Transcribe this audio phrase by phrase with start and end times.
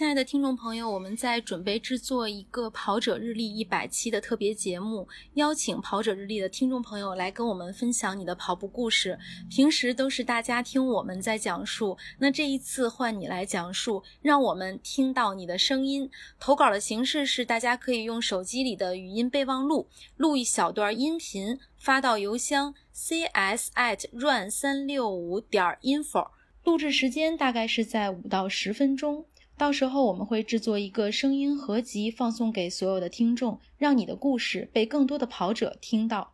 [0.00, 9.18] 亲爱的听众朋友，我们在准备制作一个跑者日历一百期的特别节目，邀请跑者日历的听众朋友来跟我们分享你的跑步故事。
[9.50, 16.10] 平时都是大家听我们在讲述，那这一次换你来讲述，让我们听到你的声音。
[16.38, 19.86] 投稿的形式是，大家可以用手机里的语音备忘录
[20.16, 26.30] 录一小段音频，发到邮箱 cs at run 三六五点 info，
[26.64, 29.26] 录制时间大概是在五到十分钟。
[29.60, 36.32] 到时候我们会制作一个声音合集，放送给所有的听众，让你的故事被更多的跑者听到。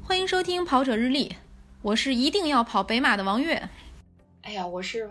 [0.00, 1.28] 欢迎收听《跑者日历》，
[1.82, 3.68] 我是一定要跑北马的王悦。
[4.42, 5.10] 哎呀，我是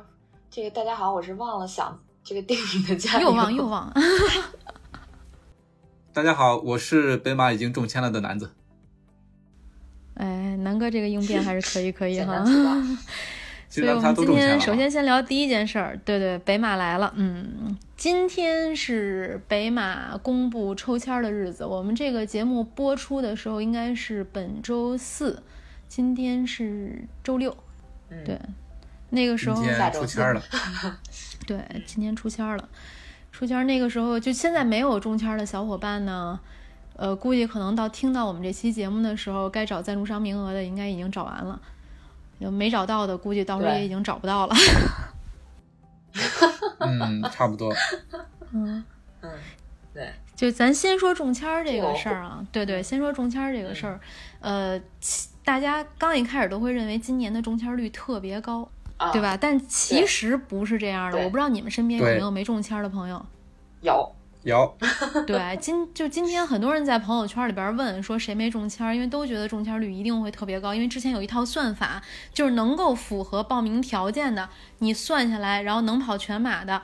[0.49, 3.94] 这个大家好，我是忘了想这个电影的家又忘又忘。
[6.20, 8.52] 大家好，我是北马已经中签了的南子。
[10.16, 12.43] 哎，南哥这个应变还是可以，可以哈。
[13.70, 17.13] 所以我们今天首先先聊第一件事儿，对对，北马来了。
[17.16, 21.63] 嗯，今天是北马公布抽签的日子。
[21.63, 25.41] 我们这个节目播出的时候应该是本周四，
[25.88, 27.55] 今天是周六。
[28.26, 28.38] 对，
[29.10, 30.43] 那个时候抽签了。
[31.48, 32.68] 对，今天出签了。
[33.40, 36.37] 出签那个时候，就现在没有中签的小伙伴呢，
[36.98, 41.57] 呃，估计可能到听到我们这期节目的时候，该找赞助商名额的应该已经找完了，
[42.40, 44.54] 有没找到的，估计到时候也已经找不到了。
[46.79, 47.73] 嗯，差不多。
[48.51, 48.84] 嗯
[49.21, 49.31] 嗯，
[49.93, 54.01] 对，就咱先说中签这个事儿啊，对对，先说中签这个事儿，
[54.41, 54.77] 呃，
[55.46, 58.70] 大家刚一开始都会认为今年的中签率特别高。
[59.14, 59.38] 对吧？
[59.40, 61.18] 但其实不是这样的。
[61.18, 63.26] 我不知道你们身边有没有没中签的朋友。
[63.82, 64.12] 有
[64.44, 64.78] 有。
[65.25, 72.02] 对，今就今天很多人在朋友圈里边问说谁没中签，因为都觉得中签率一定会特别高，因为之前有一套算法，
[72.34, 74.50] 就是能够符合报名条件的，
[74.80, 76.82] 你算下来，然后能跑全马的，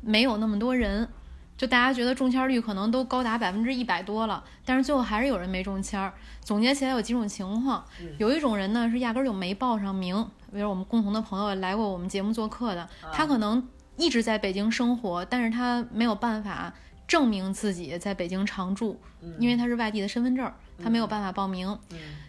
[0.00, 1.08] 没有那么多人。
[1.56, 6.14] 就大家觉得中签率可能都高达百分之一百多了，但是最后还是有人没中签儿。
[6.40, 7.84] 总结起来有几种情况，
[8.16, 10.24] 有一种人呢是压根就没报上名。
[10.52, 13.66] 比如我们共同的朋友来过我们节目做客的，他可能
[13.96, 16.72] 一直在北京生活，但是他没有办法
[17.06, 18.98] 证明自己在北京常住，
[19.38, 21.78] 因为他是外地的身份证，他没有办法报名。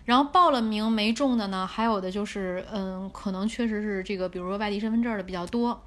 [0.05, 5.79] 然后报了名没中的呢，还有的就是，嗯，可能确实是这个，比如说外地身份证的比较多。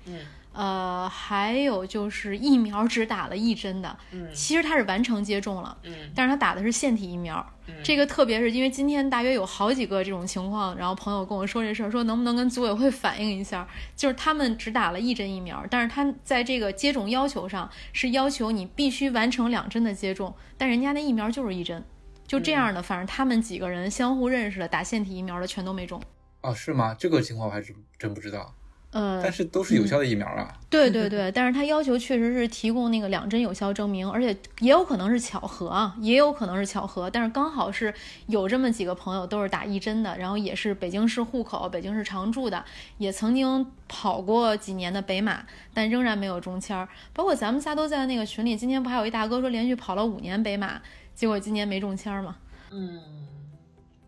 [0.52, 21.82] 呃，还有就是疫苗只打了一针的，嗯，其实他是完成接种了，嗯，但是他打的是腺体疫苗，嗯，这个特别是因为今天大约有好几个这种情况，然后朋友跟我说这事儿，说能不能跟组委会反映一下，就是他们只打了一针疫苗，但是他在这个接种要求上是要求你必须完成两针的接种，但人家那疫苗就是一针，
[22.26, 26.00] 就这样的，反正他们几个人相互认识的打腺体疫苗的全都没中。
[26.42, 26.94] 哦，是吗？
[26.98, 28.54] 这个情况我还真真不知道。
[28.92, 30.54] 呃，但是都是有效的疫苗啊。
[30.68, 37.92] 对对对，但是他要求确实是提供那个两针有效证明，而且也有可能是巧合啊，也有可能是巧合，但是刚好是
[38.26, 42.64] 有这么几个朋友都是打一针的，然后也是北京市户口、北京市常住的，
[42.98, 45.42] 也曾经跑过几年的北马，
[45.72, 46.88] 但仍然没有中签儿。
[47.12, 50.80] 包括咱们仨都在那个群里，今天不还有一大哥说连续跑了五年北马，
[51.14, 52.36] 结果今年没中签儿吗？
[52.70, 53.00] 嗯。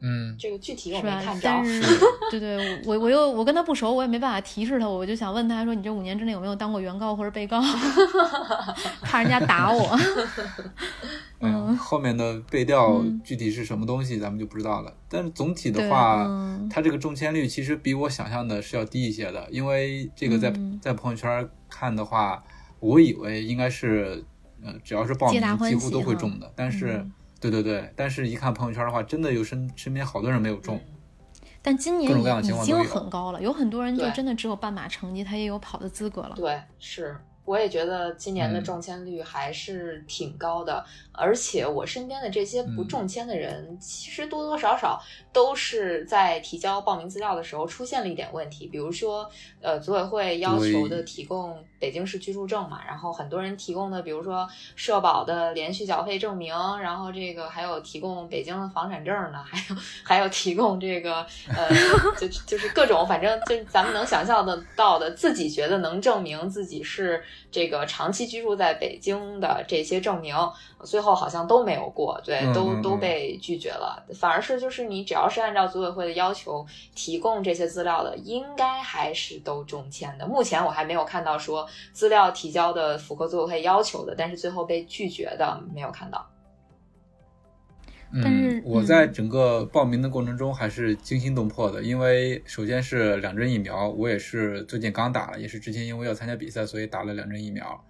[0.06, 1.48] 嗯，这个具体我没看着。
[2.31, 7.62] 对对，我我又我跟他不熟，我也没办法提示他，我就想问他说：“你这五年之内有没有当过原告或者被告？
[9.00, 9.98] 怕人家打我。
[11.41, 14.93] ”嗯，后面的背调具体是什么东西，咱们就不知道了。
[15.09, 16.28] 但是总体的话，
[16.70, 22.44] 他这个中签率其实比我想象的是要低一些的，因为这个在在朋友圈看的话，
[22.78, 24.22] 我以为应该是，
[24.62, 27.03] 呃，只要是报名几乎都会中的，但是。
[27.50, 30.81] 对对对，但是一看朋友圈的话，真的有身身边好多人没有中，
[31.60, 36.32] 但今年已经很高了，有很多人就真的只有半马成绩，他也有跑的资格了。
[36.37, 37.16] 对，是。
[37.44, 40.82] 我也觉得今年的中签率还是挺高的，
[41.14, 45.00] 而且我身边的这些不中签的人，其实多多少少
[45.32, 49.31] 都是在提交报名资料的时候出现了一点问题，比如说，
[49.61, 61.69] 呃，组委会要求的提供北京市居住证嘛，然后很多人提供的，比如说社保的连续缴费证明，然后这个还有提供北京的房产证呢，还有还有提供这个，呃，
[62.19, 67.22] 就就是各种，反正就咱们能想象的到的，自己觉得能证明自己是。
[67.55, 70.34] 这个长期居住在北京的这些证明，
[70.82, 74.05] 最后好像都没有过，对，都都被拒绝了。
[74.15, 80.27] 反而是就是你只要是按照组委会的要求提供这些资料的，应该还是都中签的。
[80.27, 86.27] 目前我还没有看到说资料提交的符合组委会要求的，但是最后被拒绝的没有看到。
[88.23, 97.85] 但是我在整个报名的过程中还是惊心动魄的，因为首先是两针疫苗，我也是最近刚打了，也是之前因为要参加比赛，所以打了两针疫苗。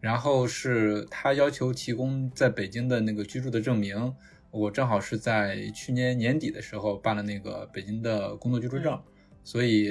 [0.00, 4.14] 然后是他要求提供在北京的那个居住的证明，
[4.50, 9.00] 我正好是在去年年底的时候办了那个北京的工作居住证，
[9.42, 9.90] 所以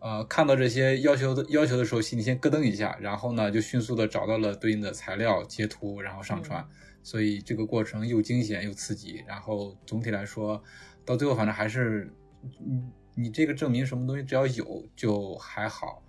[0.00, 6.66] 呃看到这些要求的要求的时候，心里先咯噔一下，然后呢就迅速的找到了对应的材料截图，然后上传。
[7.02, 10.60] 所以这个过程又惊险又刺激，然后总体来说，
[11.04, 12.12] 到最后反正还是，
[12.58, 12.82] 你
[13.14, 16.02] 你这个证明什么东西只要有就还好。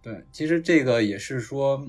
[0.00, 1.84] 对，其实这个也是说，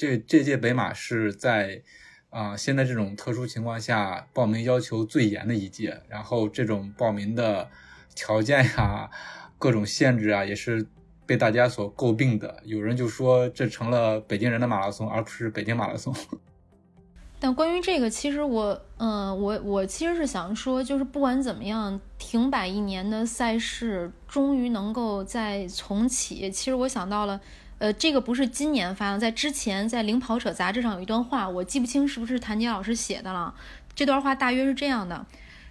[0.00, 1.82] 这这届北马是在
[2.30, 7.68] 啊现在这种特殊情况下报名要求最严的一届，然后这种报名的
[8.14, 9.10] 条件呀、
[9.58, 10.86] 各种限制啊，也是
[11.26, 12.62] 被大家所诟病的。
[12.64, 16.14] 有人就说这成了北京人的马拉松，而不是北京马拉松。
[17.38, 26.50] 但关于这个，其实我，嗯，我我其实是想说，就是不管怎么样，停摆一年的赛事终于能够再重启。
[26.50, 27.38] 其实我想到了，
[27.80, 33.54] 呃，这个不是今年发的，在之前在《领跑者》杂志上有一段话，我记不清是不是谭杰老师写的了。
[33.94, 35.24] 这段话大约是这样的：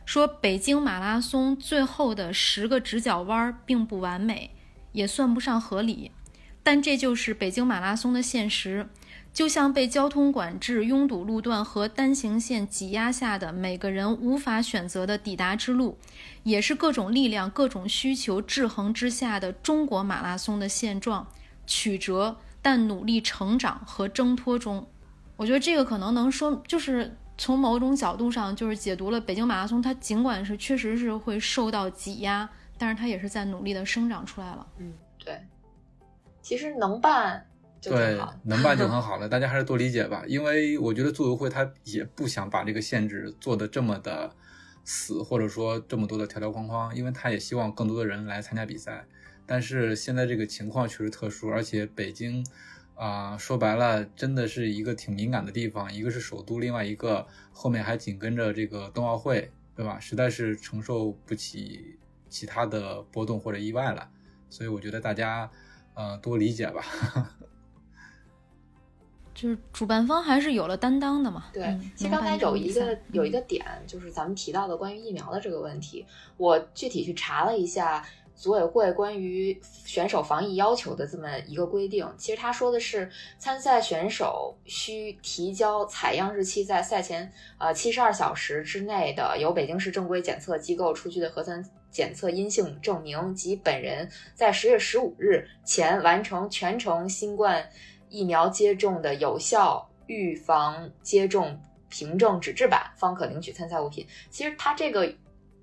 [0.08, 4.50] 说北京马拉松最后的十个直角弯并不完美，
[4.92, 6.10] 也算不上合理，
[6.64, 8.90] 但这就是北京马拉松的现实。
[9.32, 16.00] 就像被交通管制、拥堵路段和单行线挤压下的每个人无法选择的抵达之路，
[16.42, 21.28] 也是各种力量、各种需求制衡之下的中国马拉松的现状。
[21.70, 24.86] 曲折，但努力成长和挣脱中。
[25.36, 29.80] 我觉得这个可能能说，就是从某种角度上，就是解读了北京马拉松。
[29.80, 34.66] 它尽管是确实是会受到挤压，但是它也是在努力的生长出来了。
[34.80, 34.92] 嗯，
[35.24, 35.40] 对。
[36.42, 37.46] 其实能办。
[37.82, 40.24] 对， 能办就很好了，大家还是多理解吧。
[40.28, 44.36] 因为我觉得组委会他也不想把这个限制做的这么的
[44.84, 49.06] 死，或者说这么多的条条框框，因为他也希望更多的人来参加比赛。
[49.50, 52.46] 但是现在这个情况确实特殊，而且北京
[52.94, 60.00] 啊，说白了，真的是一个挺敏感的地方，一个是首都，另外一个后面还紧跟着这个冬奥会，对吧？
[60.00, 61.98] 实在是承受不起
[62.30, 64.08] 其他的波动或者意外了。
[64.52, 65.50] 所以我觉得大家
[65.96, 66.84] 呃多理解吧。
[69.34, 71.46] 就是主办方还是有了担当的嘛。
[71.54, 76.06] 对，其实刚才有一个有一个点，就是咱们提到的关于疫苗的这个问题，
[76.36, 78.06] 我具体去查了一下
[78.40, 82.10] 组委会关于选手防疫要求的这么一个规定。
[82.18, 97.70] 其实他说的是，参赛选手需提交采样日期在赛前呃七十二小时之内的由北京市正规检测机构出具的核酸检测阴性证明，及本人在十月十五日前完成全程新冠。
[98.12, 104.04] 疫苗接种的有效预防接种凭证纸质版方可领取参赛物品。
[104.32, 105.14] 其实它这个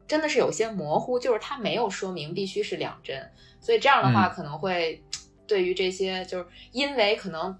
[0.07, 3.31] 真的是有些模糊，就是它没有说明必须是两针，
[3.61, 5.03] 所以这样的话可能会
[5.47, 7.59] 对于这些就是因为可能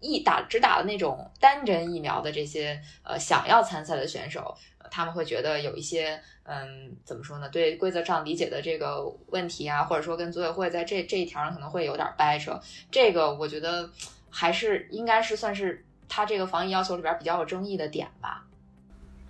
[0.00, 4.56] 一打只打了那种单针疫苗的这些呃想要参赛的选手，
[4.90, 7.48] 他们会觉得有一些嗯怎么说呢？
[7.48, 12.60] 对规则上理解的这个问题啊，或者说跟组委会在这这一条上可能会有点掰扯。
[12.90, 13.90] 这个我觉得。
[14.36, 18.44] 还是应该是算是他这个防疫要求里边比较有争议的点吧。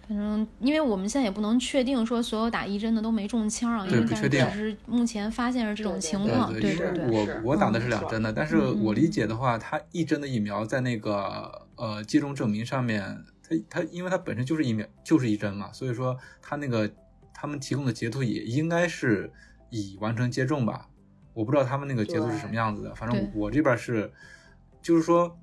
[0.07, 6.53] 反正，因为我们现在也不能确定说所有打一针的都没中枪啊，因为但是只是目前发现是这种情况。
[6.53, 16.91] 对对对，我我打的是两针的，但是我理解的话，他一针的疫苗在那个呃接种证明上面，它它因为它本身就是疫苗就是一针嘛，所以说他那个
[17.33, 19.33] 他们提供的截图也应该是
[19.71, 20.89] 已完成接种吧。
[21.33, 24.13] 我不知道他们那个截图是什么样子的，反正我这边是。
[24.83, 25.35] 就是说，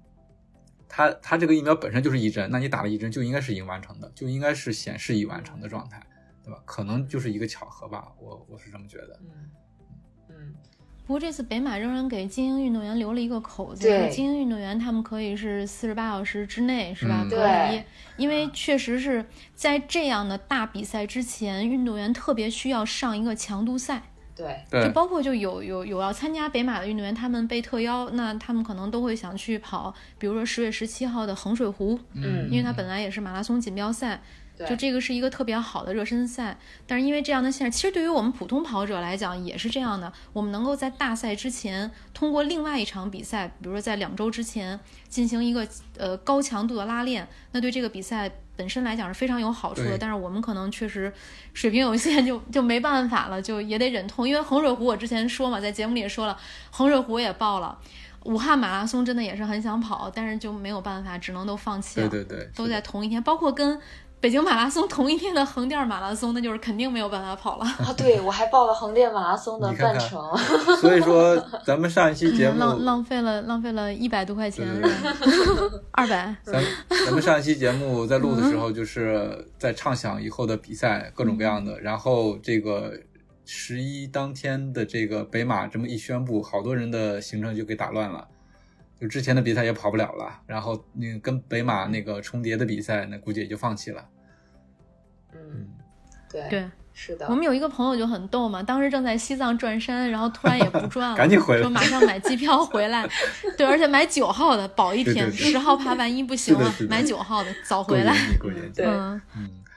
[0.94, 6.06] 他他这个疫苗本身就是一针，那你打了一针就应该是已经完成的，就应该是显示已完成的状态，
[6.44, 6.62] 对吧？
[6.66, 9.18] 可能就是一个巧合吧，我我是这么觉得。
[9.24, 9.50] 嗯
[10.28, 10.54] 嗯。
[11.08, 17.26] 不过这次北马仍然给精英运动员留了一个口子，精英运动员他们可以是四十八小时之内，是吧？
[17.30, 17.86] 对。
[18.18, 24.04] 因为确实是在这样的大比赛之前，运动员特别需要上一个强度赛。
[24.36, 34.22] 对，就包括就有有有要参加北马的运动员，他们被特邀，那他们可能都会想去跑，比如说十月十七号的衡水湖，嗯，因为它本来也是马拉松锦标赛。
[34.68, 40.14] 就这个是一个特别好的热身赛，但是因为这样的限制，其实对于我们普通跑者来讲也是这样的。
[40.34, 48.32] 我们能够在大赛之前通过另外一场比赛，比如说在两周之前进行一个呃高强度的拉练，那对这个比赛
[48.62, 49.98] 本身来讲是非常有好处的。
[49.98, 51.12] 但是我们可能确实
[51.52, 54.30] 水平有限，就就没办法了，就也得忍痛。
[54.30, 56.38] 因为衡水湖我之前说嘛，在节目里也说了，
[56.70, 57.76] 衡水湖也报了，
[58.26, 62.08] 武汉马拉松真的也是很想跑，但是就没有办法，只能都放弃了。
[62.08, 63.82] 对对对，都在同一天，包括跟。
[64.22, 67.92] 北京马拉松同一天的横店马拉松，那就是肯定没有办法跑了啊！
[67.98, 70.24] 对，我还报了横店马拉松的半程，
[70.80, 71.36] 所以说
[71.66, 74.68] 咱们上一期节目浪浪费了浪费了一百多块钱，
[75.92, 76.36] 二百。
[76.44, 76.64] 咱
[77.06, 82.94] 咱们上一期节目在录的时候，就是在畅想以后的比赛各种各样的，然后这个
[83.44, 88.28] 十一当天的这个北马这么一宣布，好多人的行程就给打乱了。
[89.02, 94.08] 就之前的比赛也跑不了了，然后那个跟北马那个重叠的比赛，那估计也就放弃了。
[95.34, 95.68] 嗯，
[96.30, 97.26] 对对，是的。
[97.28, 103.10] 我们有一个朋友就很逗嘛，当时正在西藏转山，然后突然也不转了， 赶紧回来，说马上买机票回来。
[103.58, 108.16] 对，而且买九号的，保一天，十号怕万一不行了，买九号的早回来。
[108.76, 109.20] 对，嗯，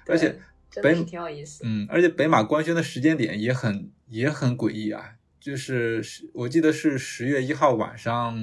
[0.07, 0.38] 而且
[0.83, 1.64] 北挺有意思。
[1.64, 5.12] 嗯，而且北马官宣的时间点也很也很诡异啊。
[5.45, 8.35] 就是十，我记得是十月一号晚上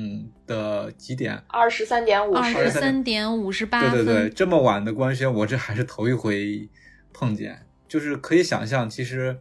[0.45, 1.35] 的几点？
[1.47, 6.69] 二十三点五，二十三点五十八对对对，这么晚的官宣，我这还是头一回
[7.11, 7.65] 碰见。
[7.87, 9.35] 就是可以想象，其实，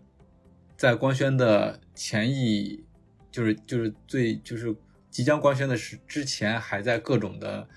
[0.74, 2.82] 在官宣的前一，
[3.30, 4.74] 就是就是最就是
[5.10, 7.68] 即将官宣的时之前，还在各种的。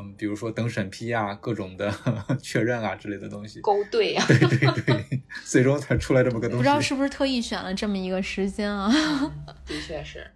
[0.00, 1.92] 嗯，比如说等审批啊，各种的
[2.42, 6.56] 确认啊之类的东西，勾兑啊，对对对，最终才出来这么个东西。
[6.56, 8.90] 不知道是不是特意选了这么一个时间啊？
[9.66, 10.26] 的确是，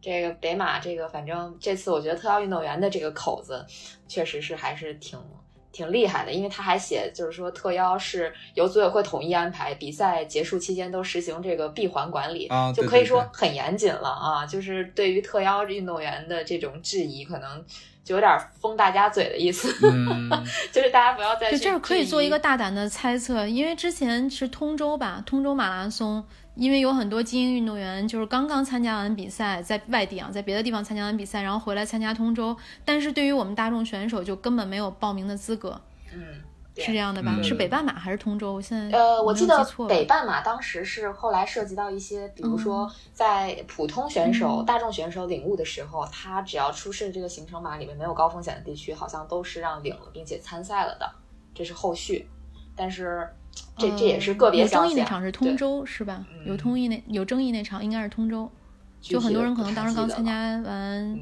[0.00, 3.64] 这个北马这个，反正这次我觉得特邀运动员的这个口子，
[4.08, 5.18] 确实是还是挺
[5.70, 14.46] 挺厉害的，因为他还写，就是说特邀是由组委会统一安排，比赛结束期间都实行这个闭环管理，啊就可以说很严谨了啊。
[14.46, 17.64] 就是对于特邀运动员的这种质疑，可能。
[18.06, 19.68] 就有点封大家嘴的意思，
[20.70, 35.80] 就是大家不要再就，这儿可以做一个大胆的猜测，因为之前是通州吧，通州马拉松，因为有很多精英运动员就是刚刚参加完比赛，在外地啊，在别的地方参加完比赛，然后回来参加通州，但是对于我们大众选手就根本没有报名的资格。
[36.14, 36.45] 嗯。
[36.84, 37.38] 是这样的吧？
[37.42, 38.52] 是北半马还是通州？
[38.52, 51.10] 我现在呃，我记得北半马当时是后来涉及到一些，比如说在普通选手、大众选手领悟的时候，他只要出示这个行程码里面没有高风险的地区，好像都是让领了并且参赛了的。
[51.54, 52.28] 这是后续，
[52.76, 53.26] 但是
[53.78, 56.24] 这这也是个别有争议那场是通州是吧？
[56.44, 58.50] 有通议那有争议那场应该是通州，
[59.00, 61.18] 就很多人可能当时刚参加完，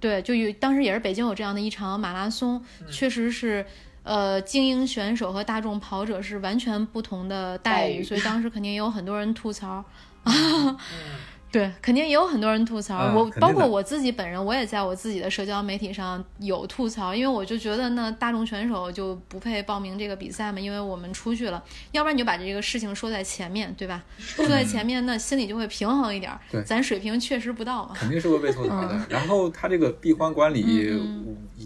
[0.00, 2.60] 对，就有当时也是北京有这样的一场马拉松，
[2.90, 3.64] 确实是。
[4.06, 9.84] 呃，精英选手和大众跑者是完全不同的待遇，所以当时肯定也有很多人吐槽。
[11.56, 24.04] 对，肯定也有很多人吐槽，我包括我自己本人，我也在我自己的社交媒体上有吐槽，因为我就觉得那大众选手就不配报名这个比赛嘛，因为我们出去了，要不然你就把这个事情说在前面对吧？
[24.18, 26.30] 说在前面，那心里就会平衡一点。
[26.50, 27.94] 对，咱水平确实不到嘛。
[27.96, 29.06] 肯定是会被吐槽的。
[29.08, 30.62] 然后他这个闭环管理，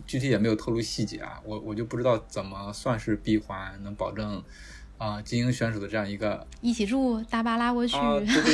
[0.06, 4.40] 具体也没有透露细节啊，我我就不知道怎么算是闭环，能保证。
[5.00, 7.96] 啊，精英选手的这样一个一起住大巴拉过去，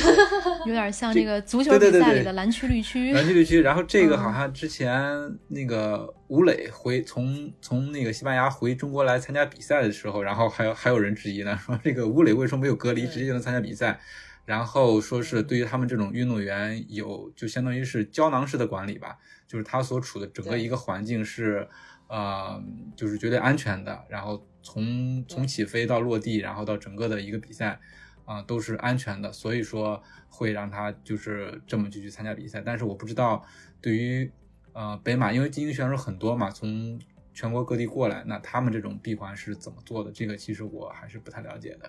[0.64, 3.12] 有点像这个足球比赛里的蓝区绿区。
[3.12, 5.02] 蓝区绿区，然后这个好像之前
[5.48, 13.98] 那个吴磊回从从那个西班牙回中国来参加比赛的时候，然后还有还有人质疑呢，说这个吴磊为什么没有隔离，直接就能参加比赛？
[14.44, 19.16] 然后说是对于他们这种运动员有就相当于是胶囊式的管理吧，
[19.48, 21.68] 就是他所处的整个一个环境是
[22.06, 22.62] 呃
[22.94, 24.46] 就是绝对安全的，然后。
[24.66, 27.78] 从从起飞到落地，然后到整个的一个比赛，
[28.24, 32.60] 啊，都是安全的，所以说会让他就是这么就去参加比赛。
[32.66, 33.44] 但是我不知道
[33.80, 34.28] 对于
[34.72, 36.98] 呃北马，因为精英选手很多嘛，从
[37.32, 40.10] 全国各地过来，那他们这种闭环是怎么做的？
[40.10, 41.88] 这个其实我还是不太了解的。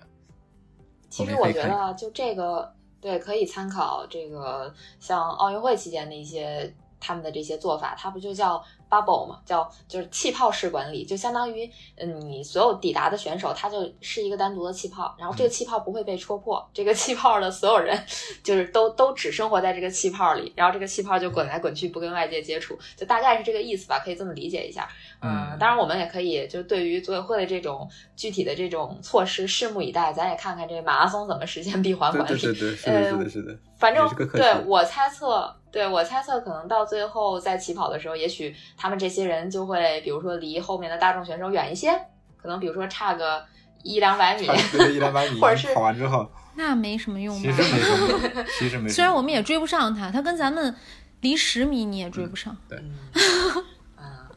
[1.08, 18.02] 其实我觉得就这个对，可以参考这个像奥运会期间的一些他们的这些做法，它不就叫？bubble 嘛，叫就是气泡式管理，就相当于，嗯，你所有抵达的选手，他就是一个单独的气泡，然后这个气泡不会被戳破，这个气泡的所有人
[18.42, 24.88] 就是都都只生活在这个气泡里，然后这个气泡就滚来滚去，不跟外界接触，就大概是这个意思吧，可以这么理解一下。
[25.20, 32.38] 嗯，当然我们也可以就对于组委会的这种具体的这种措施拭目以待，咱也看看这马拉松怎么实现闭环管理。
[32.38, 33.58] 对对对， 是的，是的，是的。
[33.78, 35.54] 反正对我猜测。
[35.70, 41.90] 对我猜测，可能到最后在起跑的时候，也许他们这些人就会，比如说离后面的大众选手远一些，
[42.38, 43.44] 可能比如说差个
[43.82, 44.46] 一两百米，
[44.94, 47.36] 一两百米， 或者是跑完之后， 那没什么用。
[47.36, 47.96] 其实没什
[48.34, 48.88] 么，其实没。
[48.88, 50.74] 虽然我们也追不上他，他跟咱们
[51.20, 52.56] 离十米你也追不上。
[52.66, 53.64] 对，嗯，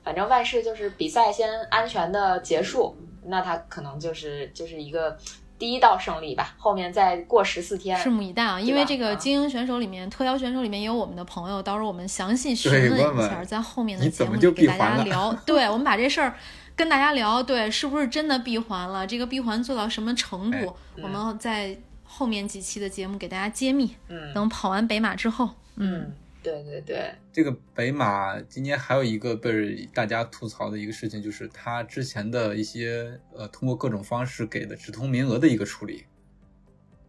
[0.04, 5.18] 反正万事就是比赛先安全的结束，那他可能就是就是一个。
[5.62, 8.60] 第一道胜利吧，后面再过十四天，拭目以待啊！
[8.60, 15.32] 因为这个精英选手里面，特邀选手里面也有我们的朋友，到时候我们详细询问一下，在后面的节目里给大家聊。
[15.46, 16.34] 对，我们把这事儿
[16.76, 19.06] 跟大家聊，对，是不是真的闭环了？
[19.06, 20.76] 这个闭环做到什么程度？
[20.96, 23.96] 嗯我们在后面几期的节目给大家揭秘。
[24.10, 26.12] 嗯等跑完北马之后，嗯，
[26.44, 36.06] 对对对，这个北马今年还有一个被大家吐槽的一个事情，就是他之前的一些呃通过各种方式给的直通名额的一个处理，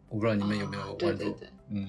[0.09, 1.25] 我不知道你们有没有啊关注？
[1.25, 1.31] 对对。
[1.33, 1.89] 对，嗯，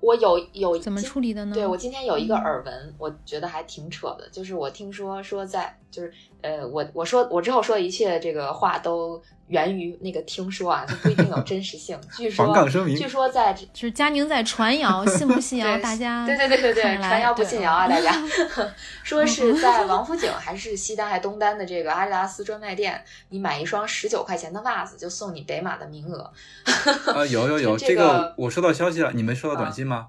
[0.00, 1.54] 我有有怎么处理的呢？
[1.54, 2.38] 对我今天有一个嗯。
[2.38, 11.98] 耳闻，我觉得还挺扯的，就是我听说说在就是呃，我我说我之后说的一切这个话都源于那个听说啊，就不一定有真实性。
[12.16, 15.78] 据说据说在就是佳宁在传谣，信不信谣？
[15.78, 18.12] 大家对对对对对，传谣不信谣啊，大家
[19.02, 26.32] 说是在王府井还是西单还东单的这个阿迪达斯专卖店，你买一双十九块钱的袜子就送你北马的名额。
[27.14, 30.08] 呃， 有有有，这这个我收到消息了，你没收到短信吗？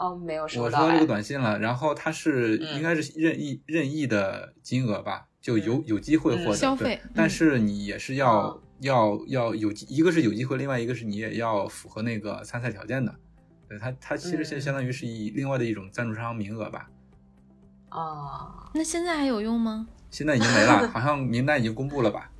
[0.00, 13.14] 哦，没有我收到我收到这个，短信了，然后它是嗯应该是任意任意的金额吧，就有嗯有机会获得消对费但嗯是你也是要哦要要有机一个是有机会，另外一个是你也要符合那个参赛条件的。
[13.68, 16.88] 对它它其实现嗯相当于是以另外的一种赞助商名额吧，
[17.90, 19.86] 哦，那现在还有用吗？
[20.10, 22.32] 现在已经没了，好像名单已经公布了吧？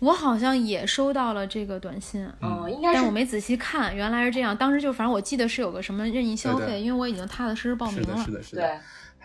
[0.00, 4.56] 我好像也收到了这个短信，嗯，应该是但我没仔细看，原来是这样。
[4.56, 8.30] 当时就反正我记得是有个什么任意消费，因为我已经踏踏实实报名是的，了是。
[8.32, 8.62] 的，是的。
[8.62, 8.80] 对。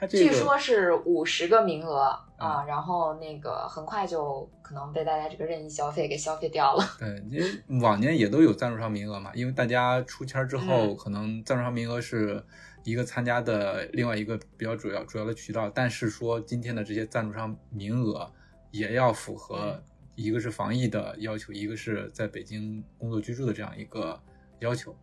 [0.10, 2.02] 据说是五十个名额
[2.36, 6.84] 啊，嗯然后那个很快就可能被大家这个任意消费给消费掉了。
[7.00, 12.44] 对，因为往年也都有赞助商名额嘛，因为大家出签儿之后，嗯可能赞助商名额是
[12.84, 18.30] 一个参加的另外一个比较主要主要的渠道，但是说今天的这些赞助商名额
[18.72, 19.84] 也要符合嗯
[20.16, 24.20] 一个是防疫的要求，一个是在北京工作居住的这样一个
[24.60, 24.96] 要求，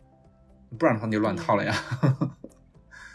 [0.79, 1.75] 不然的话你就乱套了呀，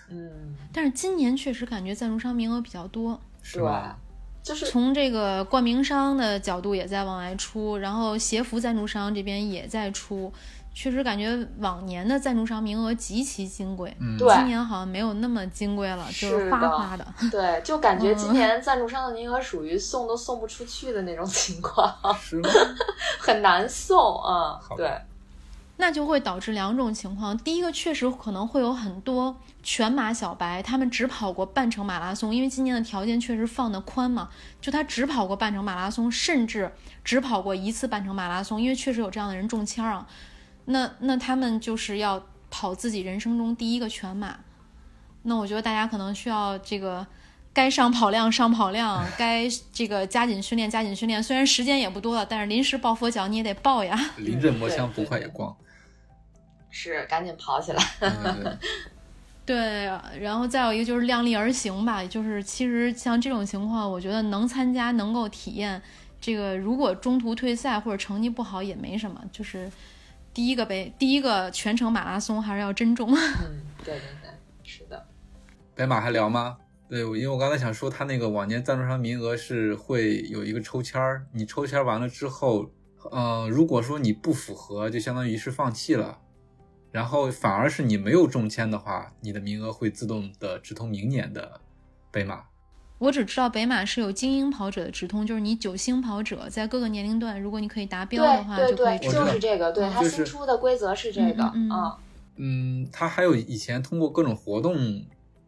[0.10, 4.00] 嗯， 但是今年确实感觉赞助商名额比较多，是吧？
[4.44, 10.32] 就是从这个冠名商的角度也在往外出，然后鞋服赞助商这边也在出，
[10.80, 17.04] 确实感觉往年的赞助商名额极其金贵，嗯，对今年好像没有那么金贵了，就是是花的花的。
[17.32, 22.50] 对，就感觉今嗯年赞助商的名额属于送都送不出去的那种情况， 是吗？
[23.20, 24.60] 很难送啊。
[24.78, 25.02] 对，
[25.78, 34.30] 那就会导致两种情况，第一个确实可能会有很多全马小白，他们只跑过半程马拉松，因为今年的条件确实放得宽嘛，
[34.62, 36.72] 就他只跑过半程马拉松，甚至
[37.04, 40.06] 只跑过一次半程马拉松，因为确实有这样的人中签儿啊，
[40.68, 44.38] 那那他们就是要跑自己人生中第一个全马，
[45.24, 47.06] 那我觉得大家可能需要这个。
[47.54, 51.24] 该上跑量上跑量，该这个加紧训练加紧训练。
[51.24, 54.00] 虽然时间也不多了，但是临时抱佛脚你也得抱呀。
[54.18, 55.58] 临阵磨枪，不快也光。
[56.70, 57.84] 是赶紧跑起来。
[58.02, 58.54] 嗯，对。
[59.58, 65.82] 对，然后再有一个就是量力而行吧，就是其实像这种情况，我觉得能参加、能够体验
[66.22, 69.68] 这个，如果中途退赛或者成绩不好也没什么，就是
[70.38, 73.10] 第一个杯，第一个全程马拉松还是要珍重。
[73.10, 74.30] 嗯，对对对，
[74.62, 75.04] 是的。
[75.74, 76.60] 北马还聊吗？
[76.88, 82.70] 对，因为我刚才想说，他那个往年赞助商名额是会有一个抽签儿，你抽签儿完了之后，
[83.10, 86.20] 呃，如果说你不符合，就相当于是放弃了，
[86.92, 91.60] 然后反而是你没有中签的话，你的名额会自动的直通明年的
[92.12, 92.44] 北马。
[93.00, 99.26] 我只知道北马是有精英跑者的直通，就是你九星跑者在各个年龄段，如果你可以达标的话，对对对，就可以直通。
[99.26, 101.98] 就是这个，对嗯它新出的规则是这个嗯嗯嗯啊。
[102.38, 105.06] 嗯，他还有以前通过各种活动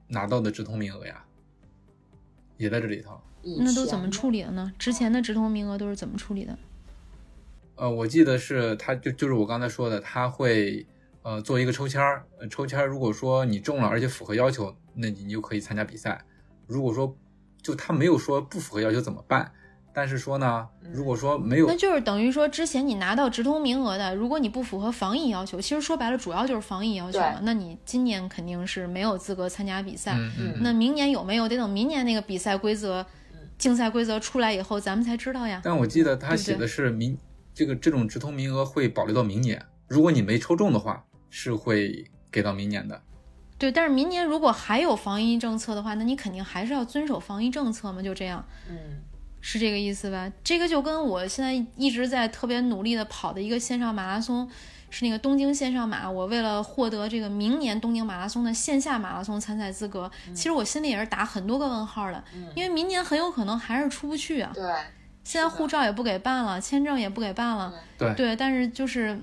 [0.08, 1.24] 拿到的直通名额呀，
[2.58, 3.20] 也在这里头。
[3.42, 4.72] 那都怎么处理的呢？
[4.78, 6.58] 之前的直通名额都是怎么处理的？
[7.76, 10.86] 呃，我记得是他就就是我刚才说的，他会
[11.24, 16.24] 呃做一个抽签儿，呃抽签儿如果说你中了，而且符合要求，那你就可以参加比赛。
[16.68, 17.16] 如果说
[17.62, 19.52] 就他没有说不符合要求怎么办，
[19.94, 27.40] 但是说呢，如果说没有那就是等于说，之前你拿到直通名额的，如果你不符合防疫要求，其实说白了主要就是防疫要求嘛。
[27.44, 30.14] 那你今年肯定是没有资格参加比赛。
[30.16, 31.48] 嗯嗯，那明年有没有？
[31.50, 33.06] 得等明年那个比赛规则、
[33.58, 35.60] 竞赛规则出来以后，咱们才知道呀。
[35.64, 37.18] 但我记得他写的是明
[37.54, 43.02] 这个这种直通名额会保留到明年，如果你没抽中的话，是会给到明年的。
[43.60, 48.44] 对，但是明年如果还有防疫政策的话，那你肯定还是要遵守防疫政策嘛，就这样。
[48.70, 49.04] 嗯
[49.42, 50.30] 是这个意思吧？
[50.44, 54.46] 这个就跟我现在一直在特别努力的跑的一个线上马拉松，
[54.90, 56.12] 是那个东京线上马。
[56.12, 64.52] 我为了获得这个明年东京马拉松的线下马拉松参赛资格，其实我心里也是打很多个问号的，嗯，因为明年很有可能还是出不去啊。
[64.54, 64.64] 对，
[65.24, 69.18] 现在护照也不给办了，签证也不给办了，对对，但是就是。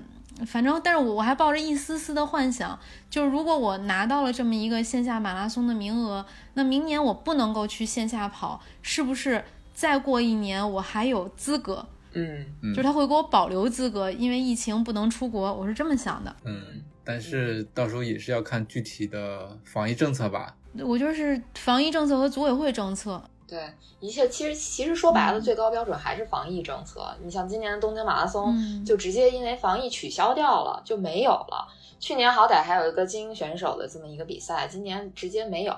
[0.45, 16.35] 反正，但是我我还抱着一丝丝的幻想，就是如果我拿到了这么一个线下马拉松的名额，那明年我不能够去线下跑，是不是再过一年我还有资格，嗯，就是他会给我保留资格，因为疫情不能出国，我是这么想的。
[16.43, 20.55] 嗯，但是到时候也是要看具体的防疫政策吧。
[20.79, 23.23] 我就是防疫政策和组委会政策。
[23.47, 23.63] 对，
[24.01, 27.15] 一切其实其实说白了，最高标准还是防疫政策。
[27.23, 31.65] 你像今年的东京马拉松，就直接因为防疫取消掉了，就没有了。
[31.97, 35.73] 去年好歹还有一个精英选手的这么一个比赛，今年直接没有。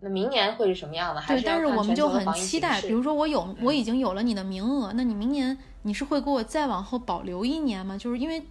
[0.00, 1.20] 那明年会是什么样的？
[1.20, 7.98] 还是但是我们就很期待，比如说我有我已经有了你的名额，那你明年你是会给我再往后保留一年吗？
[7.98, 8.42] 就是因为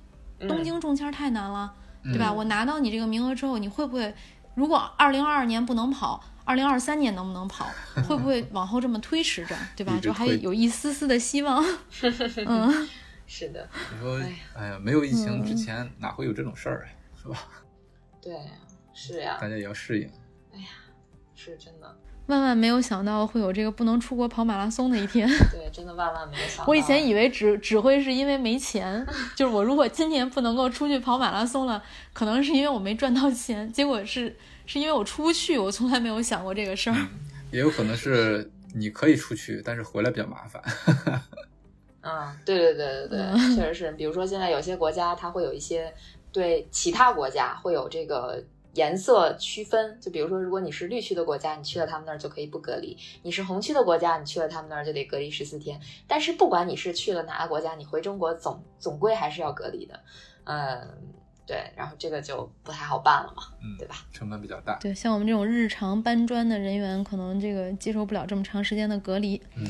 [0.47, 2.31] 东京中签太难了，对吧？
[2.31, 4.13] 我拿到你这个名额之后，你会不会
[4.53, 6.21] 如果二零二二年不能跑？
[6.49, 7.69] 二零二三年能不能跑？
[8.07, 9.99] 会不会往后这么推迟着，对吧？
[10.01, 11.63] 就还有一丝丝的希望。
[12.47, 12.89] 嗯，
[13.27, 13.69] 是的。
[13.93, 14.19] 你说，
[14.55, 16.89] 哎呀，没有疫情之前哪会有这种事儿啊？
[17.21, 17.37] 是吧？
[18.19, 18.35] 对，
[18.95, 19.37] 是呀。
[19.39, 20.09] 大家也要适应。
[20.51, 20.65] 哎呀，
[21.35, 21.95] 是真的。
[22.25, 25.29] 万万没有想到会有这个不能出国跑马拉松的一天。
[25.53, 26.65] 对，真的万万没有想到。
[26.67, 33.71] 我以前以为只只会是因为没钱，就是我如果今年不能够出去跑马拉松了，可能是因为我没赚到钱。
[33.71, 34.35] 结果是。
[34.69, 36.95] 是因为我出不去，我从来没有想过这个事儿。
[37.49, 40.61] 也有可能是你可以出去，但是回来比较麻烦。
[42.01, 43.91] 嗯，对对对对对，确实是。
[43.93, 45.91] 比如说现在有些国家，它会有一些
[46.31, 48.43] 对其他国家会有这个
[48.75, 49.99] 颜色区分。
[49.99, 55.81] 就比如说，如果你是绿区的国家，你去了他们那儿就可以不隔离；你是红区的国家，你去了他们那儿就得隔离十四天。
[56.07, 59.99] 但是不管你是去了哪个国家，你回中国总总归还是要隔离的。
[60.43, 61.15] 嗯。
[61.49, 63.95] 对，然后这个就不太好办了嘛，嗯，对吧？
[64.13, 64.75] 成本比较大。
[64.75, 69.41] 对，像我们这种日常搬砖的人员，可能这个接受不了这么长时间的隔离。
[69.55, 69.65] 嗯，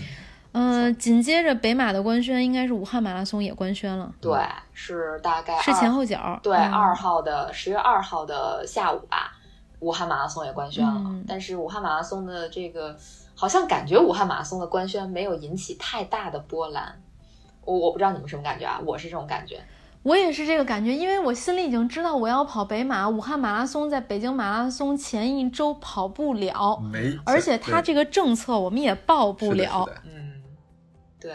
[0.51, 4.13] 呃，紧接着北马的官宣，应该是武汉马拉松也官宣了。
[4.19, 4.37] 对，
[4.73, 6.37] 是大概是前后脚。
[6.43, 9.37] 对，二号的十月二号的下午吧，
[9.79, 11.15] 武汉马拉松也官宣了。
[11.25, 12.93] 但是武汉马拉松的这个，
[13.35, 17.01] 好像感觉武汉马拉松的官宣没有引起太大的波澜。
[17.63, 18.81] 我我不知道你们什么感觉啊？
[18.85, 19.61] 我是这种感觉。
[20.09, 29.87] 我也是这个感觉，因为我心里已经知道我要跑北马，武汉马拉松在北京马拉松前一周跑不了，没，而且他这个政策我们也报不了。
[30.03, 30.41] 嗯，
[31.19, 31.31] 对，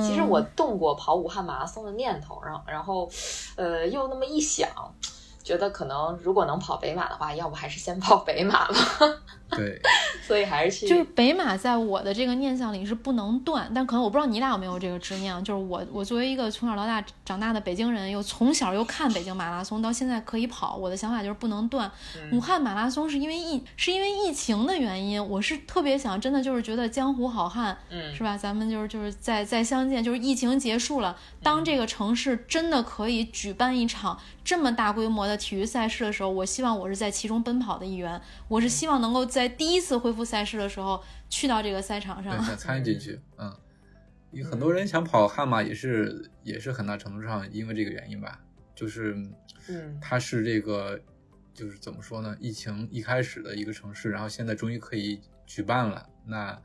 [0.00, 3.10] 其实我动过跑武汉马拉松的念头，然后，然后，
[3.56, 4.68] 呃，又那么一想，
[5.42, 8.76] 觉得可能如果能跑北马的话，要不还是先跑北马吧。
[9.56, 9.80] 对，
[10.26, 10.88] 所以还是去。
[10.88, 15.32] 就是北马在我的这个念想里是不能断，但可能我不知道你俩有没有这个执念。
[15.44, 21.90] 就是我，我作为一个从小到大长大的北京人，又从小又看北京马拉松，到现在可以跑，我的想法就是不能断。
[22.32, 28.36] 武汉马拉松是因为疫，是因为疫情的原因，我是特别想，真的就是觉得江湖好汉，嗯，是吧？
[28.36, 39.41] 咱们就是就是再再相见，就是疫情结束了，当这个城市真的可以举办一场这么大规模的体育赛事的时候，我希望我是在其中奔跑的一员，我是希望能够在。
[39.42, 43.52] 在第一次恢复赛事的时候，去到这个赛场上，想参与进去，嗯，
[44.30, 48.40] 有很多人想跑悍马，也是也是很大程度上因为这个原因吧，
[48.72, 49.16] 就是，
[49.68, 51.00] 嗯，它是这个，
[51.52, 52.36] 就是怎么说呢？
[52.38, 56.62] 疫情一开始的一个城市，然后现在终于可以举办了，那，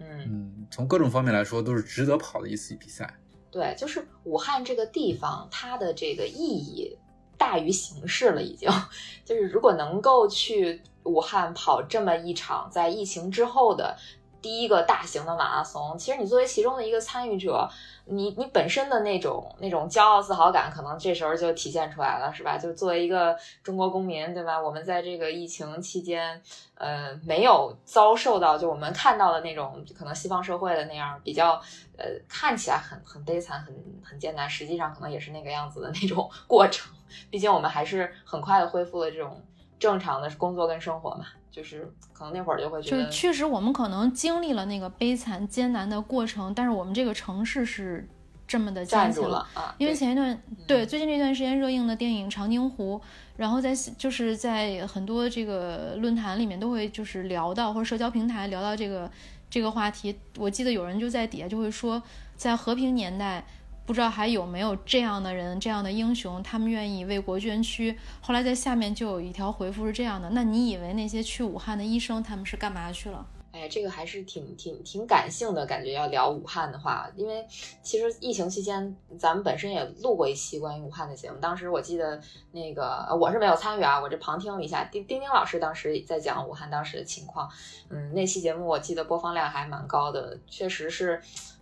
[0.00, 3.14] 嗯，从各种方面来说，都是值得跑的一次比赛。
[3.48, 6.98] 对，就是武汉这个地方，它的这个意义
[7.36, 8.68] 大于形式了，已经，
[9.24, 10.82] 就是如果能够去。
[11.08, 13.96] 武汉跑这么一场，在疫情之后的
[14.40, 17.68] 第一个大型的马拉松，其实你作为其中的一个参与者，
[18.04, 22.56] 你你本身的那种那种骄傲自豪感，可能这时候就体现出来了，是吧？
[22.56, 24.60] 就作为一个中国公民，对吧？
[24.62, 26.40] 我们在这个疫情期间，
[26.76, 31.60] 呃，没有遭受到就我们看到的那种可能西方社会的那样比较，
[31.96, 36.94] 呃，看起来很很悲惨、很很艰难，实际上可能也是那个样子的那种 过程。
[37.28, 39.42] 毕竟我们还是很快的恢复了这种。
[39.78, 48.08] 正常的工作跟生活嘛，就是可能那会儿就会觉得，就是确实我们可能经历了那个悲惨艰难的过程，但是我们这个城市是
[48.46, 49.74] 这么的站住了啊。
[49.78, 52.98] 因为前一段对最近这段时间热映的电影《长津湖》，
[53.36, 59.10] 然后在就是在很多这个论坛里面都会就是聊到，或者社交平台聊到这个
[59.48, 60.18] 这个话题。
[60.36, 62.02] 我记得有人就在底下就会说，
[62.36, 63.44] 在和平年代。
[63.88, 67.96] 不知道还有没有这样的人，这样的英雄，他们愿意为国捐躯。
[68.20, 73.26] 后来在下面就有一条回复是这样的：那你以为那些去武汉的医生他们是干嘛去了？
[73.50, 75.92] 哎，这个还是挺挺挺感性的感觉。
[75.92, 77.46] 要聊武汉的话，因为
[77.82, 82.20] 其实疫情期间咱们本身也录过一期关于武汉的节目，当时我记得
[82.52, 84.84] 那个我是没有参与啊，我这旁听了一下。
[84.84, 87.50] 丁丁丁老师当时在讲武汉当时的情况，
[87.88, 91.20] 嗯，那期节目我记得播放量还蛮高的，确实是。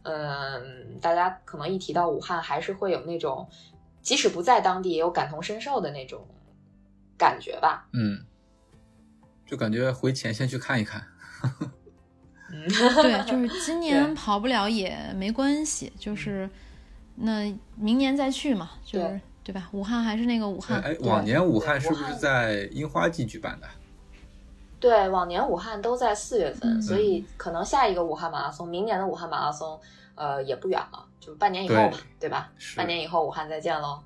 [0.09, 3.49] 嗯，大家可能一提到武汉，还是会有那种
[4.03, 6.25] 即使不在当地也有感同身受的那种
[7.19, 7.89] 感觉吧？
[7.93, 8.25] 嗯，
[9.45, 11.01] 就感觉回前线去看一看。
[11.41, 11.71] 呵 呵
[12.67, 16.49] 嗯，对，就是今年跑不了也没关系，就是
[17.17, 19.69] 那明年再去嘛，就是对吧？
[19.73, 20.81] 武汉还是那个武汉。
[20.81, 23.67] 哎，往年武汉是不是在樱花季举办的？
[24.79, 29.81] 对，往年武汉都在四月份，所以可能下一个武汉马拉松，明年的武汉马拉松，
[30.15, 32.51] 呃，也不远了，就半年以后吧，对吧？
[32.77, 33.99] 半年以后武汉再见喽。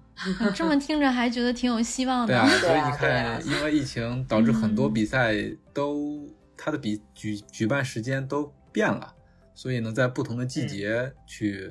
[0.54, 2.34] 这么听着还觉得挺有希望的。
[2.34, 5.34] 对啊，所以你看，因为疫情导致很多比赛
[5.72, 6.28] 都
[6.62, 9.14] 它的比举举办时间都变了，
[9.54, 11.70] 所以能在不同的季节去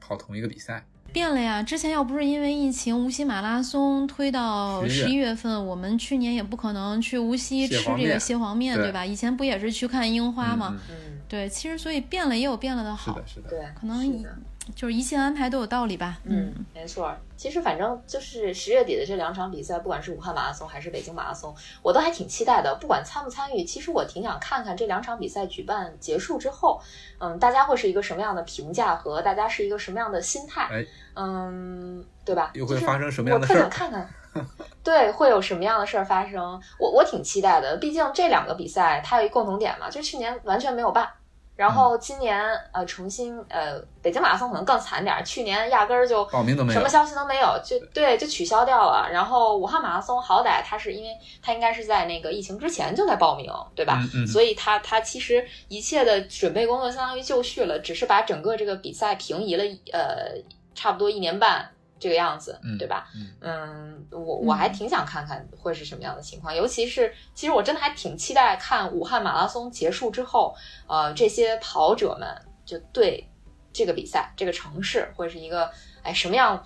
[0.00, 0.86] 跑同一个比赛。
[1.10, 1.62] 变了呀！
[1.62, 9.04] 之前要不是因为疫情，无锡马拉松推到十一月份，我们去年也不可能去无锡吃这个蟹黄面，对吧？
[9.04, 10.78] 以前不也是去看樱花吗？
[11.26, 13.14] 对，其实所以变了也有变了的好。
[13.14, 13.48] 是的，是的。
[13.48, 14.24] 对，可能
[14.74, 16.18] 就是一切安排都有道理吧。
[16.24, 17.14] 嗯，没错。
[17.36, 22.76] 其实反正就是十月底的这两场比赛，不管是武汉马拉松还是北京马拉松，我都还挺期待的。
[22.80, 26.80] 不管参不参与，其实我挺想看看这两场比赛举办结束之后，
[27.18, 30.68] 嗯，大家会是一个什么样的评价和大家是一个什么样的心态？
[31.14, 32.50] 嗯，对吧？
[32.54, 33.56] 又会发生什么样的事儿？
[33.56, 34.46] 我特想看看，
[34.82, 36.60] 对，会有什么样的事儿发生？
[36.80, 37.76] 我我挺期待的。
[37.76, 41.08] 毕竟这两个比赛它有一共同点嘛，就是去年完全没有办。
[41.58, 42.40] 然后今年
[42.72, 49.10] 呃重新呃北京马拉松可能更惨点，去年压根儿就报名都没有，什么消息都没有，就对就取消掉了。
[49.10, 51.10] 然后武汉马拉松好歹它是因为
[51.42, 54.00] 它应该是在那个疫情之前就在报名，对吧？
[54.24, 60.40] 所以它它其实一切的准备工作相当于就绪了，只是把整个这个比赛平移了呃
[60.76, 61.68] 差不多一年半。
[61.98, 63.08] 这个样子，对吧？
[63.40, 70.54] 嗯，我我还挺想看看会是什么样的情况，尤其是其实我真的还挺期待看武汉马拉松结束之后，
[70.86, 72.28] 呃，这些跑者们
[72.64, 73.28] 就对
[73.72, 75.70] 这个比赛、这个城市会是一个
[76.02, 76.64] 哎什么样，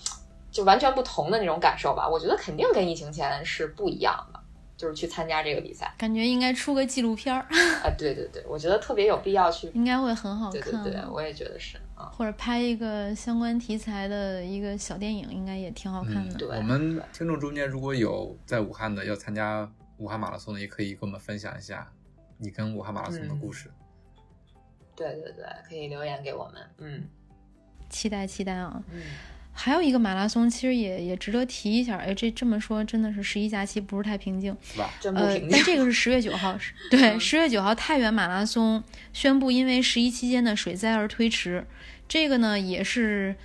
[0.50, 2.08] 就完全不同的那种感受吧。
[2.08, 4.40] 我觉得肯定跟疫情前是不一样的。
[4.74, 7.46] 就是去参加这个比赛，感觉应该出个纪录片儿
[7.84, 7.86] 啊！
[7.96, 10.60] 对对对，我觉得特别有必要去，应该会很好看。
[10.60, 11.81] 对对对，我也觉得是啊。
[12.10, 16.34] 或者拍一个相关题材的一个小电影，应该也挺好看的。
[16.34, 21.90] 对，我们听众中间如果有在武汉的要参加武汉马拉松的，也可以跟我们分享一下
[22.38, 23.70] 你跟武汉马拉松的故事。
[24.94, 26.62] 对对对，可以留言给我们。
[26.78, 27.08] 嗯，
[27.88, 28.82] 期待期待啊！
[28.90, 29.00] 嗯。
[29.54, 31.98] 还有一个马拉松，其实也也值得提一下。
[31.98, 34.90] 哎，这这么说真的是十一假期不是太平静，是吧？
[35.14, 36.58] 呃，但这个是十月九号，
[36.90, 41.66] 对，十月九号太原马拉松宣布因为十一期间的水灾而推迟。
[42.08, 43.36] 这个呢，也是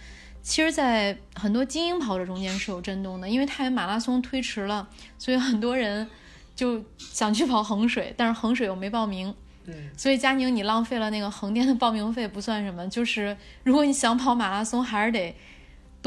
[0.42, 4.88] 其实，在很多精英跑者中间是有震动的，因为太原马拉松推迟了，
[5.20, 6.08] 所以很多人
[6.56, 9.36] 就想去跑衡水，但是衡水又没报名。
[9.66, 15.36] 嗯，所以佳宁，你浪费了那个横店的报名费不算什么，就是如果你想跑马拉松，还是得。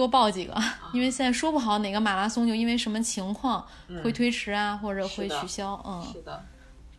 [0.01, 0.55] 多报几个，
[0.95, 3.63] 因为现在说不好哪个马拉松就因为什么情况
[4.03, 5.79] 会推迟啊，或者会取消。
[5.87, 6.43] 嗯，是的，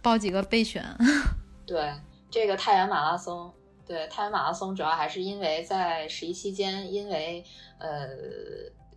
[0.03, 0.85] 报几个备选。
[1.65, 1.91] 对，
[2.29, 3.51] 这个太原马拉松，
[3.87, 7.43] 对太原马拉松主要还是因为在十一期间，因为
[7.79, 8.07] 呃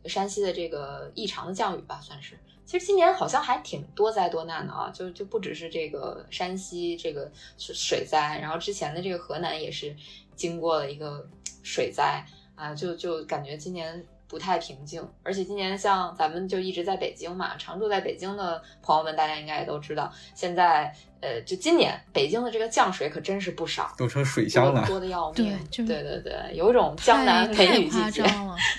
[0.07, 2.39] 山西的这个异常的降雨吧，算是。
[2.67, 9.97] 其实今年好像还挺多灾多难的啊，就就不只是这个山西这个水灾，然后之前的这个河南也是
[10.37, 11.27] 经过了一个
[11.63, 12.23] 水灾。
[12.55, 25.59] 啊，就就感觉今年不太平静，而且今年像咱们就一直在北京嘛，常住在北京的朋友们，大家应该也都知道，现在呃，就今年北京的这个降水可真是不少，都成水乡了，多的要命。
[25.71, 28.25] 对对对对，有一种江南梅雨季节。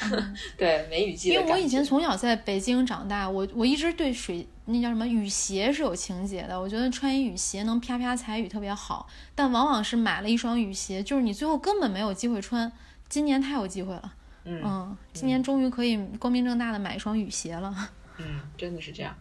[0.58, 1.30] 对梅雨季。
[1.30, 12.72] 因为我以前从小在北京长大，我我一直对水那叫什么雨鞋是有情节的，我觉得穿一雨鞋能啪啪踩雨特别好，但往往是买了一双雨鞋，就是你最后根本没有机会穿。
[13.16, 17.74] 今年太有机会了，嗯，今年终于可以光明正大的买一双雨鞋了，
[18.18, 19.16] 嗯，真的是这样。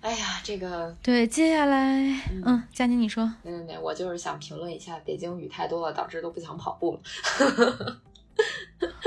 [0.00, 1.96] 哎呀，这个对，接下来，
[2.44, 8.00] 嗯，佳宁你说，没没没，我就是想评论一下，北京雨太多了，导致都不想跑步了。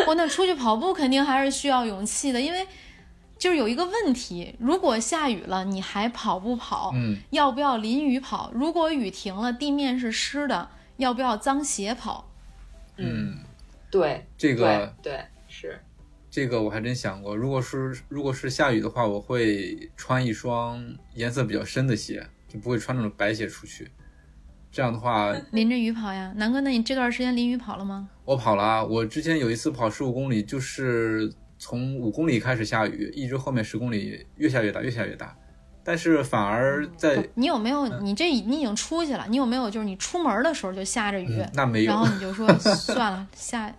[0.07, 2.65] 我 那出去跑步肯定还是需要勇气的，因为
[3.37, 6.91] 就是有一个问题，如果下雨了，你还跑不跑？
[6.95, 8.49] 嗯，要不要淋雨跑？
[8.53, 12.25] 如果雨停了，地面是湿的，要不要脏鞋跑？
[13.01, 13.37] 嗯，
[13.91, 15.79] 对，这个对是，
[16.29, 17.35] 这个我还真想过。
[17.35, 20.83] 如果是如果是下雨的话，我会穿一双
[21.15, 23.89] 颜色比较深的鞋，就不会穿那种白鞋出去。
[24.71, 28.07] 这样的话，淋着雨跑呀，南哥，那你这段时间淋雨跑了吗？
[28.25, 35.35] 我跑了啊，我之前有一次跑十五公里，就是从五公里开始下雨，一直后面十公里越下越大，越下越大。
[35.89, 41.43] 但是反而在你有没有你这你已经出去了，你有没有就是你出门的时候就下着雨？
[41.55, 41.91] 那没有。
[41.91, 43.73] 然后你就说 算了下啊。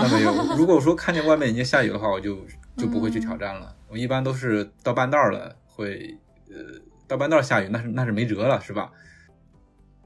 [0.00, 0.32] 那没有。
[0.56, 2.38] 如果说看见外面已经下雨的话，我就
[2.78, 3.76] 就不会去挑战了。
[3.90, 6.16] 我一般都是到半道了会
[6.48, 8.90] 呃到半道下雨，那是那是没辙了，是吧？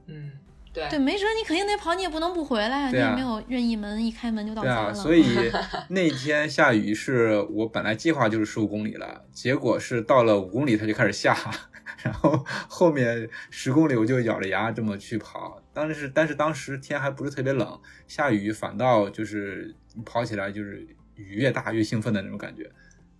[0.07, 0.31] 嗯，
[0.79, 0.89] 对。
[0.91, 4.91] 对，没辙，你肯定得跑，你也不能不回来，啊也没有任意门，一开门就到家了。
[4.93, 5.23] 对啊，所以
[5.89, 11.35] 那天下雨是我本来计划就是十五公里了，结果是到了五公里它就开始下，
[12.03, 22.69] 然后后面十公里我就咬着牙这么去跑，但是但是当时天还不是特别冷，下雨反倒就是跑起来就是雨越大越兴奋的那种感觉，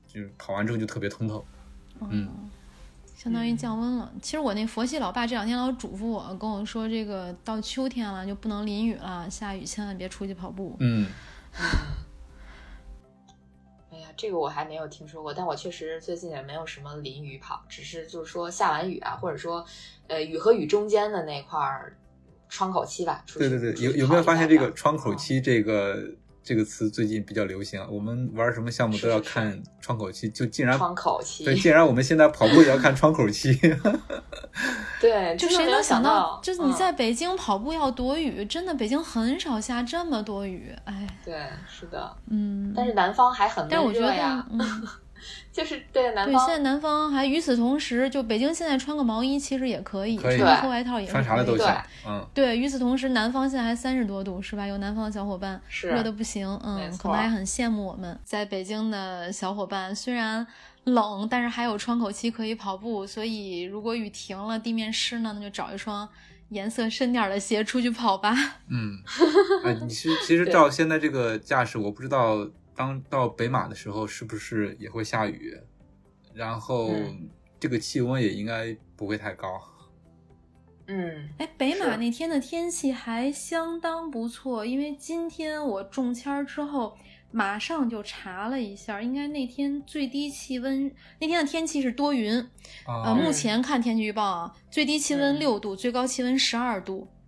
[0.08, 1.46] 就是跑完之后就特别通透。
[2.10, 2.30] 嗯，
[3.22, 4.10] 相当于降温了。
[4.22, 10.78] 其实我那佛系老爸这两天老嘱咐我，跟我说这个到秋天了就不能淋雨了，下雨千万别出去跑步。
[10.80, 11.06] 嗯，
[13.92, 19.66] 哎呀，这个我还没有听说过，但我确实最近也没有什么淋雨跑，只是就是说下完雨啊，或者说
[20.08, 21.98] 呃雨和雨中间的那块儿
[22.48, 23.22] 窗口期吧。
[23.28, 26.10] 出去对对对，有有没有发现这个窗口期这个
[26.50, 27.80] 这个词最近比较流行？
[27.92, 31.46] 我们玩什么项目都要看窗口期，就竟然窗口期？
[31.46, 33.54] 对，竟然我们现在跑步也要看窗口期。
[35.00, 40.74] 对，就谁能想到，就是你嗯在北京跑步要躲雨，真的北京很少下这么多雨。
[40.86, 44.88] 哎，对，是的，嗯，但是南方还很但是我觉得闷热呀，，嗯，
[45.60, 52.12] 就是对南方对，现在南方还与此同时，就北京现在穿个毛衣其实也可以，可以穿个厚外套也是穿啥的可以的都行对。
[52.12, 54.66] 嗯，对，与此同时，南方现在还三十多度，是吧？
[54.66, 59.96] 有南方的小伙伴是热的不行，嗯，可能还很羡慕我们在北京的小伙伴。
[59.96, 60.46] 虽然
[60.86, 66.08] 冷，但是还有窗口期可以跑步，所以如果雨停了，地面湿呢，那就找一双
[66.50, 68.34] 颜色深点儿的鞋出去跑吧。
[68.70, 68.98] 嗯，
[69.64, 72.48] 啊，你是其实对照现在这个架势，我不知道
[72.80, 75.54] 当到北马的时候是不是也会下雨，
[76.34, 77.30] 然后嗯。
[77.60, 79.62] 这个气温也应该不会太高。
[80.88, 86.98] 嗯，哎，北马那天的天气还相当不错，因为今天我中签儿之后，
[87.32, 90.90] 马上就查了一下，应该那天最低气温，
[91.20, 92.34] 那天的天气是多云，
[92.88, 95.40] 呃，啊，目前看天气预报啊，最低气温嗯。
[95.40, 97.19] 六度，最高气温十二度，嗯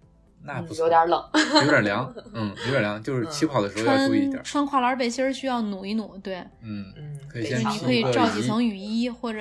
[0.44, 1.24] 那不错，有点冷，
[1.64, 4.44] 有点凉， 嗯，有点凉，就是起跑的时候要注意一点穿。
[4.44, 9.40] 穿跨栏背心儿需要努一努，对，嗯嗯，可以先披个可以罩几层雨衣或者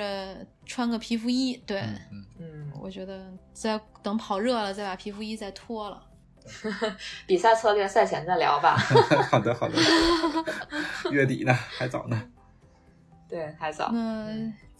[0.65, 6.01] 穿个皮肤衣，对，嗯嗯，嗯，我觉得再等跑热了再把皮肤衣再脱了。
[7.27, 8.75] 比赛策略赛前再聊吧。
[9.29, 9.77] 好的好的，
[11.11, 12.19] 月底呢还早呢。
[13.29, 13.91] 对，还早。
[13.93, 14.27] 那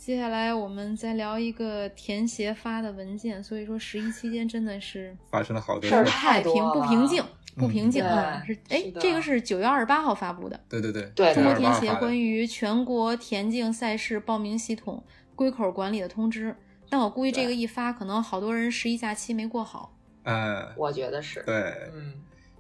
[0.02, 7.24] 接下来我们再聊一个填协发的文件，所以说十一期间真的是发生了好多事儿太平，不平静，
[7.56, 8.04] 不平静。
[8.04, 8.42] 啊！
[8.44, 15.04] 是哎这个是九月二十八号发布的，对对对，对中国228田协关于全国田径赛事报名系统
[15.36, 16.56] 归口管理的通知。
[16.90, 19.96] 但我估计这个一发，可能好多人十一假期没过好。
[20.24, 21.44] 呃，我觉得是。
[21.44, 22.16] 对，嗯，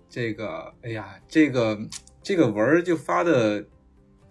[0.08, 1.76] 这个，哎呀，这个
[2.22, 3.66] 这个文儿就发的，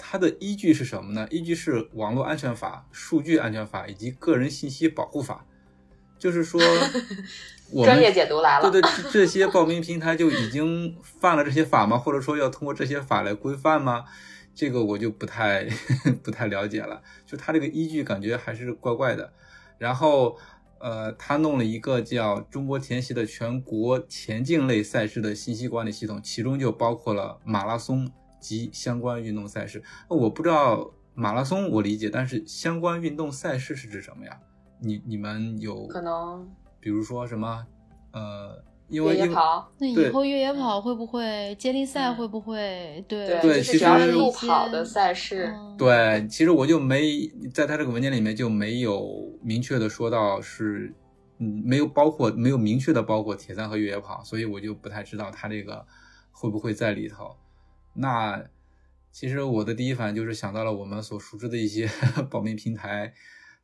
[0.03, 1.29] 它的依据是什么呢？
[1.31, 5.45] 依据是网络安全法、数据安全法以及个人信息保护法。
[6.19, 6.61] 就是说，
[7.73, 8.71] 我们专业解读来了。
[8.71, 11.97] 对对，这这些报名平台就已经犯了这些法吗？
[11.97, 14.05] 或者说要通过这些法来规范吗？
[14.55, 15.67] 这个我就不太
[16.23, 17.01] 不太了解了。
[17.25, 19.33] 就它这个依据感觉还是怪怪的。
[19.79, 20.37] 然后，
[20.79, 29.83] 呃，他弄了一个叫中国田协的全国田径类赛事的信息管理系统，其中就包括了马拉松及相关运动赛事。
[30.09, 34.41] 呃我不知道马拉松我理解，但是相关运动赛事是指什么呀？
[34.81, 36.49] 你你们有可能
[36.81, 37.67] 比如说什么，
[38.13, 50.95] 呃，因为越野跑，那以后越野跑会不会接力赛嗯会不会对对，其就是只要实是路一些跑的赛事，嗯对，其实我就没在他这个文件里面就没有明确的说到是，
[51.39, 55.85] 嗯，没有包括没有明确的包括铁三和越野跑，所以我就不太知道他这个
[56.33, 57.37] 会不会在里头。
[57.95, 58.45] 那
[59.11, 61.89] 其实我的第一反应就是想到了我们所熟知的一些
[62.31, 63.13] 保密平台，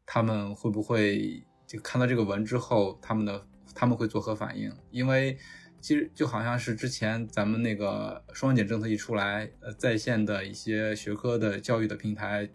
[0.04, 4.72] 他们会不会就看到这个文之后，他们的他们会作何反应？
[4.90, 5.38] 因为
[5.80, 12.48] 其实就好像是之前咱们那个双减政策一出来，呃，在线的一些学科的教育的平台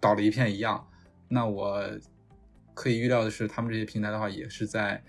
[0.00, 0.88] 倒了一片一样。
[1.28, 1.82] 那我
[2.72, 5.04] 可以预料的是，他们这些平台的话，也是在，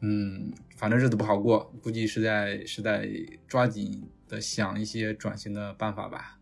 [0.00, 3.08] 嗯，反正日子不好过，估计是在是在
[3.48, 6.38] 抓紧的想一些转型的办法吧。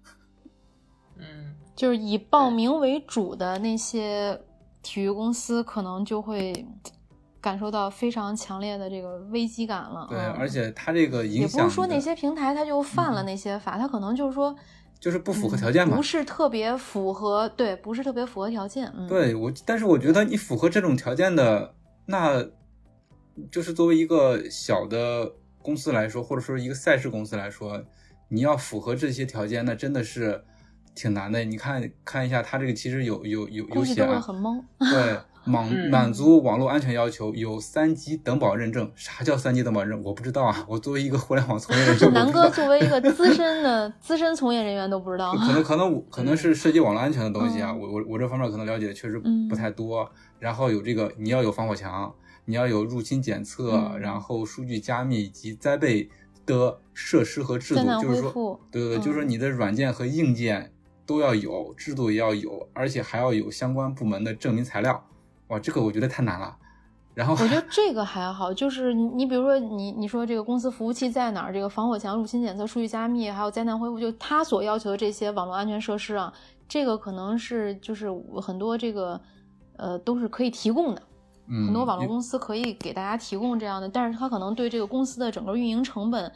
[1.16, 4.40] 嗯，就是以报名为主的那些
[4.82, 6.64] 体育公司，可能就会
[7.40, 10.06] 感受到非常强烈的这个危机感了。
[10.08, 14.54] 对，嗯而且它这个影也不是说那些平台它就犯了嗯那些法，它可能就是说
[15.00, 15.94] 就是不符合条件嘛。
[15.94, 18.92] 嗯不是特别符合，对，不是特别符合条件。
[18.96, 21.74] 嗯，对我，但是我觉得你符合这种条件的，
[22.06, 22.44] 那
[23.50, 25.32] 就是作为一个小的
[25.62, 27.82] 公司来说，或者说一个赛事公司来说，
[28.28, 30.44] 你要符合这些条件，那真的是
[30.94, 31.44] 挺难的。
[31.44, 34.62] 你看看一下，他这个其实有有有有写啊，很懵。
[34.78, 38.90] 对，满满足网络安全要求，有三级等保认证。
[38.94, 40.02] 啥叫三级等保认证？
[40.02, 40.64] 我不知道啊。
[40.68, 45.32] 我作为一个互联网从业人员，南哥作为一个资深的资深从业人员都不知道。
[45.40, 47.72] 可能可能可能是涉及网络安全的东西啊。
[47.74, 50.10] 我我我这方面可能了解的确实不太多。
[50.38, 52.14] 然后有这个，你要有防火墙，
[52.48, 56.10] 你要有入侵检测，然后数据加密以及灾备
[56.44, 60.72] 的设施和制度，就是说，对对对，就是说你的软件和硬件。
[61.08, 65.02] 都要有制度也要有，而且还要有相关部门的证明材料。
[65.46, 66.54] 哇，这个我觉得太难了。
[67.14, 76.30] 然后我觉得 这个还好，就是你你比如说你你说这个公司服务器在哪儿，这个防火墙、入侵检测、数据加密，还有灾难恢复，就他所要求的这些网络安全设施啊，
[76.68, 79.18] 这个可能是就是很多这个
[79.78, 81.02] 呃都是可以提供的，
[81.48, 86.30] 很多网络公司可以给大家提供这样的，但是他可能对这个公司的整个运营成本。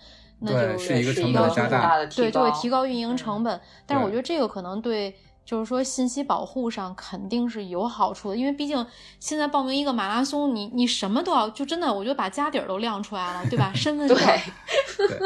[0.44, 3.60] 那就是一个成本加大，对，就会提高运营成本。
[3.86, 8.84] 但是我觉得这个可能对，就是说信息保护上肯定是有好处的，因为毕竟
[9.20, 13.70] 现在报名一个马拉松，你你什么都要，就真的我觉得把家底儿都亮出来了，对吧？
[13.72, 14.18] 身份证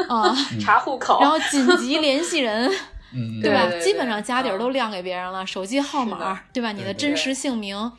[0.07, 0.31] 啊，
[0.61, 2.69] 查户口，然后紧急联系人，
[3.41, 3.67] 对吧？
[3.81, 6.71] 基本上家底儿都亮给别人了，手机号码，对吧？
[6.71, 7.91] 你的真实姓名。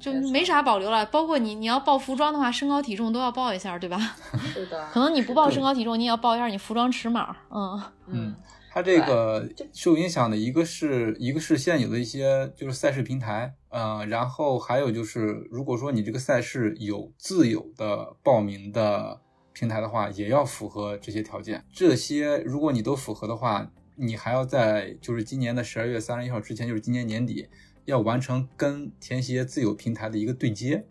[0.00, 3.98] 就没啥保留了，包括你，你要报服装的话，身高体重都要报一下，对吧？
[4.52, 4.86] 是的。
[4.92, 7.36] 可能你不报身高体重，你也要报一下你服装尺码。
[7.50, 8.34] 嗯嗯，
[8.70, 19.20] 它这个受影响的一个是一个是现有的一些就是赛事平台，呃，然后还有就是如果说你这个赛事有自有的报名的
[19.52, 21.64] 平台的话，也要符合这些条件。
[21.72, 27.48] 这些如果你都符合的话，你还要在就是今年的十二月三十一号之前，就是今年年底。
[27.88, 30.86] 要完成跟填写自有平台的一个对接，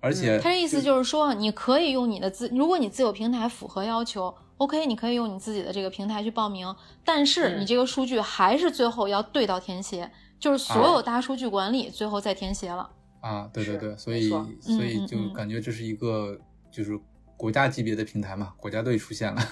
[0.00, 6.74] 而且他的意思就是说，你可以用你的自，如果你自有平台符合要求，OK，你可以用你自己的这个平台去报名，
[7.04, 10.10] 但是你这个数据还是最后要对到填写，
[10.40, 12.88] 就是所有大数据管理最后再填写了。
[13.20, 16.98] 啊，对对对，所以所以就感觉这是一个就是
[17.36, 19.42] 国家级别的平台嘛，国家队出现了，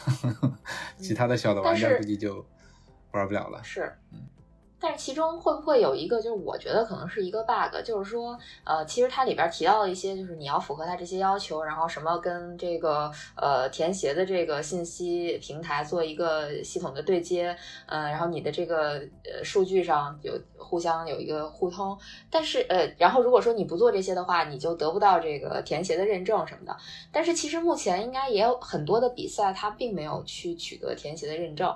[0.97, 2.47] 其他的小的玩家估计就
[3.13, 3.63] 玩不了了。
[3.63, 4.21] 是，嗯。
[4.85, 17.57] 但是其中会不会有一个，就是我觉得可能是一个 bug，就是说，呃，其实它里边提到了一些，就是你要符合它这些要求，然后什么跟这个呃填写的这个信息平台做一个系统的对接，
[17.87, 21.99] 呃，然后你的这个呃数据上有互相有一个互通。
[22.31, 26.77] 但是呃，然后如果说你不做这些的话，你就得不到这个填写的认证什么的。
[27.11, 31.75] 但是其实目前应该也有很多的比赛，它并没有去取得填写的认证。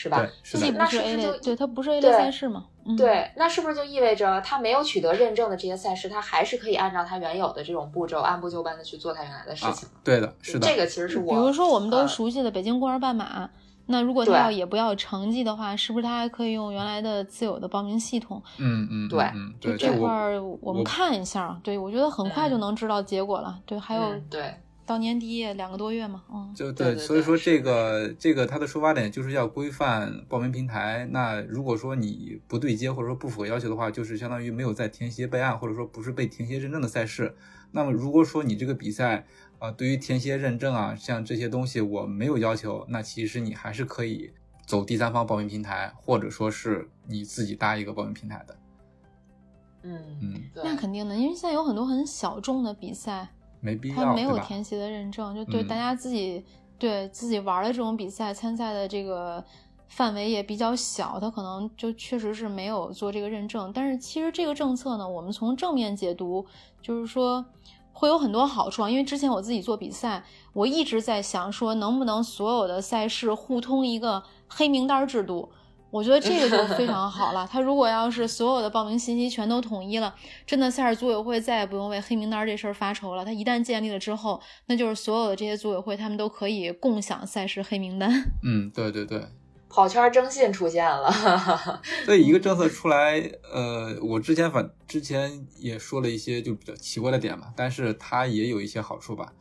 [0.00, 0.26] 是吧？
[0.54, 2.64] 那那是不是就对它不是 A 类赛事吗？
[2.96, 9.86] 对，那是不是就意味着它没有取得认证的这些赛事，它还是可以按照它原有的这种步骤，按部就班的去做它原来的事情？
[10.02, 10.66] 对的，是的。
[10.66, 13.48] 这个其实是我，比如说我们都熟悉的北京公园半马，
[13.86, 18.42] 那如果他要也不要成绩的话，是不是他还可以用原来的自有的报名系统？
[18.56, 19.30] 嗯嗯，对，
[19.60, 21.60] 就这块儿我们看一下。
[21.62, 23.60] 对，我觉得很快就能知道结果了。
[23.66, 24.54] 对，还有对。
[24.90, 31.08] 到年底两个多月嘛，嗯，就对，所以说这个这个它的出发点就是要规范报名平台。
[31.12, 37.36] 那如果说你不对接或者说不符合要求的话，就是相当于没有在填写备案或者说不是被填写认证的赛事。
[37.70, 39.24] 那么如果说你这个比赛
[39.60, 44.32] 啊，对于填写认证啊，像这些东西我没有要求，那其实你还是可以
[44.66, 48.56] 走第三方报名平台，或者说是你自己搭一个报名平台的。
[49.84, 53.28] 嗯嗯，那肯定的，因为现在有很多很小众的比赛。
[53.60, 56.44] 没必要，他没有填写的认证，就对大家自己
[56.78, 59.44] 对自己玩的这种比赛参赛的这个
[59.88, 63.70] 范围也比较小，他可能就确实是没有做这个认证。
[63.74, 66.46] 但是其实这个政策呢，我们从正面解读，
[66.80, 67.44] 就是说
[67.92, 68.88] 会有很多好处啊。
[68.90, 75.50] 因为之前我自己做比赛，我一直在想说，能不能所有的赛事互通一个黑名单制度。
[75.90, 77.46] 我觉得这个就 非常好了。
[77.50, 80.14] 他如果要是所有的报名信息全都统一了，
[80.46, 83.24] 真的赛事组委会再也不用为黑名单这事儿发愁了。
[83.24, 88.10] 他一旦建立了之后，那就是所有的这些组委会他们都可以共享赛事黑名单。
[88.44, 89.26] 嗯，对对对，
[89.68, 91.10] 跑圈征信出现了。
[92.06, 93.20] 所以一个政策出来，
[93.52, 99.32] 呃，我之前反之前也说了一些就比较奇怪的点嘛，但是它也有一些好处吧。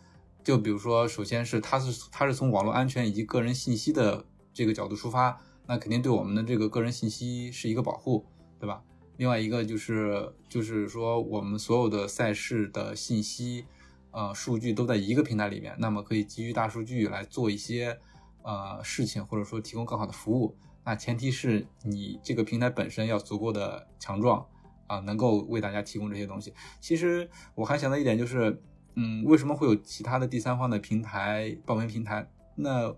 [0.43, 5.38] 就比如说，首先是它是它是从网络安全以及个人信息的这个角度出发。
[5.70, 8.26] 那肯定对我们的这个个人信息是一个保护，
[8.59, 8.84] 对吧？
[9.17, 13.65] 另外一个就是，就是说我们所有的赛事的信息，
[14.09, 17.99] 呃，数据都在一个平台里面，那么可以基于大数据来做一些
[18.41, 20.57] 呃事情，或者说提供更好的服务。
[20.84, 24.43] 那前提是你这个平台本身要足够的强壮
[24.88, 26.51] 啊，能够为大家提供这些东西。
[26.82, 28.59] 其实我还想到一点就是，
[28.95, 32.28] 嗯，为什么会有其他的第三方的平台报名平台？
[32.55, 32.91] 那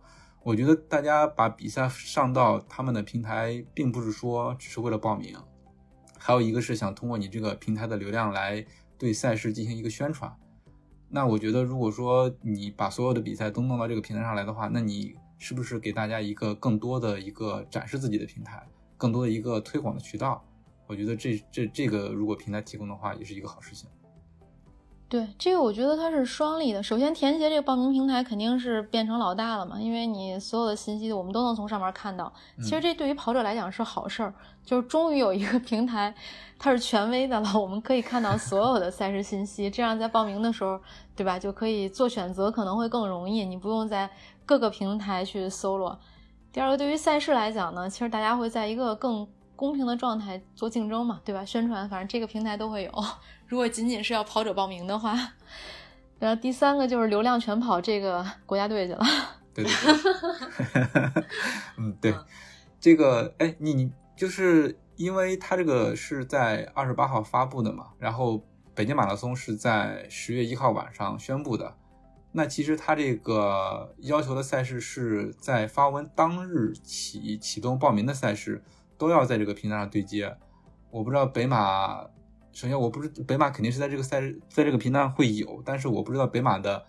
[0.44, 5.38] 我觉得大家把比赛上到他们的平台，并不是说只是为了报名，
[6.18, 8.66] 还有一个是想通过你这个平台的流量来
[8.98, 10.36] 对赛事进行一个宣传。
[11.10, 18.68] 那我觉得，如果说你把所有的比赛都弄到这个平台上来的话，那你是不是给大家一个更多的一个展示自己的平台，
[18.98, 20.44] 更多的一个推广的渠道？
[20.88, 23.88] 我觉得这这这个如果平台提供的话，也是一个好事情。
[25.12, 26.82] 对这个，我觉得它是双利的。
[26.82, 32.32] 首先，田协这个报名平台肯定是变成老大了嘛，因为你所有的信息我们都能从上面看到。
[32.64, 34.34] 其实这对于跑者来讲是好事儿，
[34.64, 36.16] 就是终于有一个平台，
[36.58, 40.80] 它是权威的了，我们可以看到所有的赛事信息，这样在报名的时候，
[41.14, 44.10] 对吧，就可以做选择，可能会更容易，你不用在
[44.46, 46.00] 各个平台去搜罗。
[46.54, 51.44] 第二个，对于赛事来讲呢，其实大家会在一个更公平的状态做竞争嘛，对吧？
[51.44, 52.92] 宣传，反正这个平台都会有。
[53.52, 55.14] 如果仅仅是要跑者报名的话，
[56.18, 59.06] 然后第三个就是流量全跑这个国家队去了。
[59.54, 61.24] 对对对，
[61.76, 62.16] 嗯，对，
[62.80, 68.42] 这个哎，你你就是因为它这个是在二十八号发布的嘛，然后
[68.74, 71.76] 北京马拉松是在十月一号晚上宣布的，
[72.32, 78.64] 那其实它这个要求的赛事是在发文当日起启动报名的赛事
[78.98, 80.38] 都要在这个平台上对接，
[80.90, 82.06] 我不知道北马。
[82.54, 86.84] 首先，我不知北马肯定是在这个赛事，在这个平台上会有，但是我不知道北马的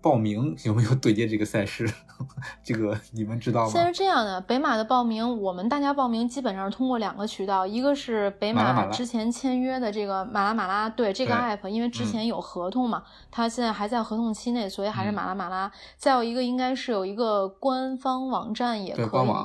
[0.00, 1.86] 报名 有没有对接这个赛事，
[2.64, 3.70] 这个你们知道吗？
[3.70, 15.70] 现在是这样的，北马的报名，我们大家报名基本上是通过两个渠道，一个是北马之前签约的这个马拉马拉，对这个 app，因为之前有合同嘛，它现在还在合同期内，所以还是马拉马拉。
[15.96, 19.02] 再有一个应该是有一个官方网站也可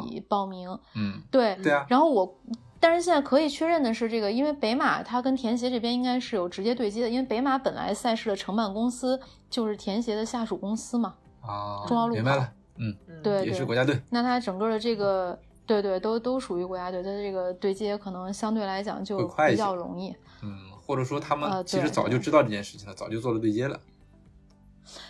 [0.09, 1.85] 以报名，嗯，对，对啊。
[1.89, 2.37] 然后我。
[2.79, 9.19] 但是现在可以确认的是，这个因为北马它跟田协这边应该是有直接对接的，因为北马本来赛事的承办公司
[9.49, 11.15] 就是田协的下属公司嘛。
[11.41, 13.99] 啊，中路明白了，嗯，对，也是国家队。
[14.09, 20.15] 那它整个的这个，对对，都都属于国家队，它的这个对接可能相对来讲就比较容易。
[20.41, 23.79] 嗯，或者说他们其实早就知道这件事情了，早就做了对接了。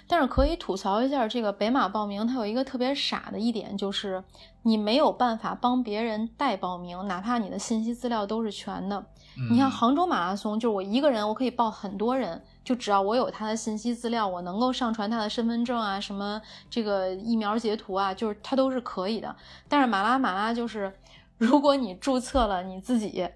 [0.07, 4.23] 但是可以吐槽一下，这个北马报名它有一个特别傻的一点，就是
[4.63, 9.05] 你没有办法帮别人代报名，哪怕你的信息资料都是全的。
[9.49, 19.35] 你像杭州马拉松，就是我一个人，我可以报很多人，就只要我有他的信息资料，我能够上传他的身份证啊，什么这个疫苗截图啊，就是他都是可以的。
[19.67, 20.93] 但是马拉马拉就是，
[21.37, 23.29] 如果你注册了你自己。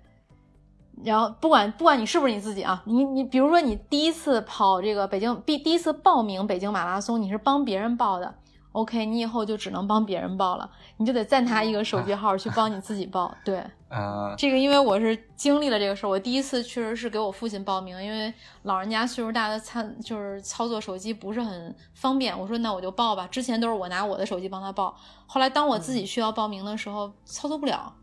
[1.03, 8.35] 然后不管不管你是不是你自己啊，你你比如说你第一次跑这个北京，第第一次报名北京马拉松，你是帮别人报的
[8.71, 13.35] ，OK，你以后就只能帮别人报了，你就得再拿一个手机号去帮你自己报。
[13.43, 13.57] 对，
[13.89, 18.33] 啊，这个因为我是经历了这个事儿，我第一次确实是给我父亲报名，因为
[18.63, 23.27] 老人家岁数大的参就是操作手机不是很方便，我说那我就报吧。
[23.29, 24.95] 之前都是我拿我的手机帮他报，
[25.27, 27.93] 后来当我自己需要报名的时候，操作不了。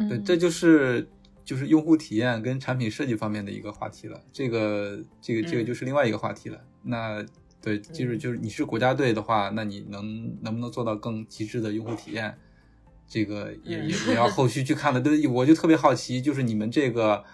[0.00, 0.08] 呃。
[0.08, 1.08] 对，这就是
[1.44, 4.20] 就是用户体验跟产品设计方面的一个话题了。
[4.32, 6.60] 这个这个这个就是另外一个话题了。
[6.82, 7.24] 那
[7.62, 12.34] 对，就是就是你是国家队的话，那你能能不能做到更极致的用户体验？
[13.06, 15.00] 这个也也也要后续去看了。
[15.00, 17.24] 对，我就特别好奇，就是你们这个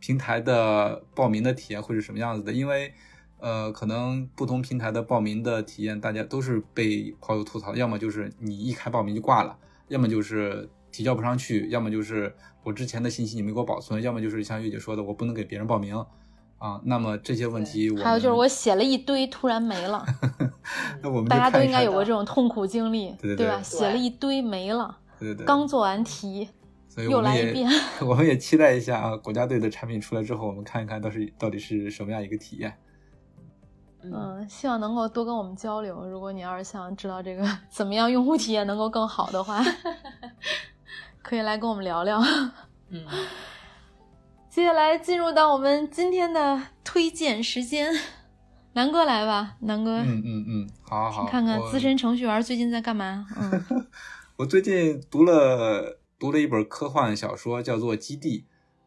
[0.00, 2.52] 平台的报名的体验会是什么样子的？
[2.52, 2.92] 因为
[3.38, 9.58] 呃，可能不同平台的报名的体验，大家都是被跑友吐槽，要么就是你一开报名就挂了，
[9.88, 10.68] 要么就是。
[10.96, 12.34] 提交不上去，要么就是
[12.64, 15.94] 我之前的信息你没给我保存，要么就是像月姐说的，我不能给别人报名
[16.56, 16.80] 啊。
[16.84, 20.02] 那么这些问题，还有就是我写了一堆，突然没了。
[21.02, 23.60] 那我们大家都应该有过这种痛苦经历，对对吧？
[23.62, 26.48] 写了一堆没了，对对对，刚做完题，
[26.96, 27.70] 又来一遍。
[28.00, 32.72] 我们也期待一下啊，国家队的产品出来之后，我们看一看到是到底是什么样一个体验。
[34.02, 36.08] 嗯，希望能够多跟我们交流。
[36.08, 39.60] 如果你要是想知道这个 怎么样用户体验能够更好的话。
[41.26, 42.20] 可以来跟我们聊聊，
[42.88, 43.04] 嗯，
[44.48, 47.92] 接下来进入到我们今天的推荐时间，
[48.74, 53.26] 南哥来吧，南哥，嗯嗯嗯，好，好，看看资深程序员最近在干嘛？
[53.36, 53.86] 嗯，
[54.36, 58.38] 我最近读了读了一本科幻小说，叫做《基地》，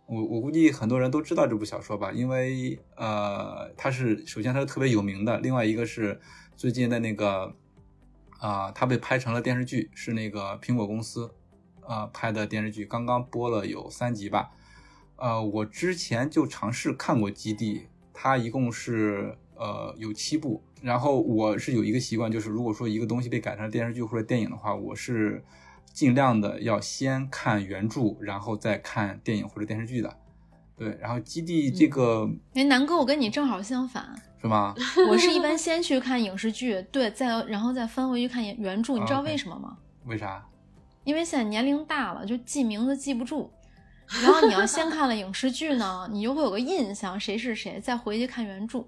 [0.05, 6.17] 我我估计很多人都知道这部小说吧，因为呃，它是首先它是特别有名的，另外一个是
[6.55, 7.53] 最近的那个
[8.39, 11.29] 啊，它被拍成了电视剧，是那个苹果公司。
[11.89, 14.51] 呃，拍的电视剧刚刚播了有三集吧，
[15.15, 17.79] 呃，我之前就尝试看过《基地》，
[18.13, 25.43] 它一共是呃有七部，然后我是有一个习惯，就是如果说一个东西被改成电视剧或者电影的话，我是
[25.91, 30.15] 尽量的要先看原著，然后再看电影或者电视剧的。
[30.77, 34.75] 对，然后《基地》这个，哎，南哥，我跟你正好相反，是吗？
[35.09, 39.75] 我是一般先去看影视剧，对，再然后再翻回去看原原著，你知道为什么吗？
[40.05, 40.45] 为啥？
[41.03, 43.49] 因为现在年龄大了，就记名字记不住，
[44.21, 48.83] 然后你要先看了影视剧呢，你就会有个印象谁是谁，再回去看原著。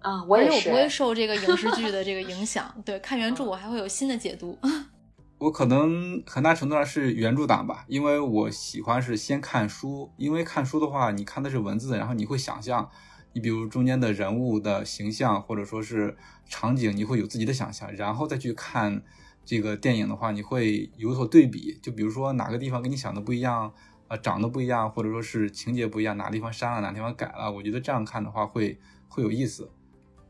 [0.00, 2.74] 啊，我也是，我不会受这个影视剧的这个影响。
[2.84, 4.58] 对，看原著我还会有新的解读。
[5.38, 12.90] 我可能很大程度上是原著党吧，因为我喜欢是先看书，因为看书的话，你看的是文字，然后你会想象，
[13.32, 16.16] 你比如中间的人物的形象或者说是
[16.46, 19.02] 场景，你会有自己的想象，然后再去看
[19.44, 21.78] 这个电影的话，你会有所对比。
[21.82, 23.72] 就比如说哪个地方跟你想的不一样，
[24.08, 28.78] 呃，长得不一样，或者说是情节不一样，哪个地方删了，哪个地方改了，我觉得这样看的话会
[29.08, 29.70] 会有意思。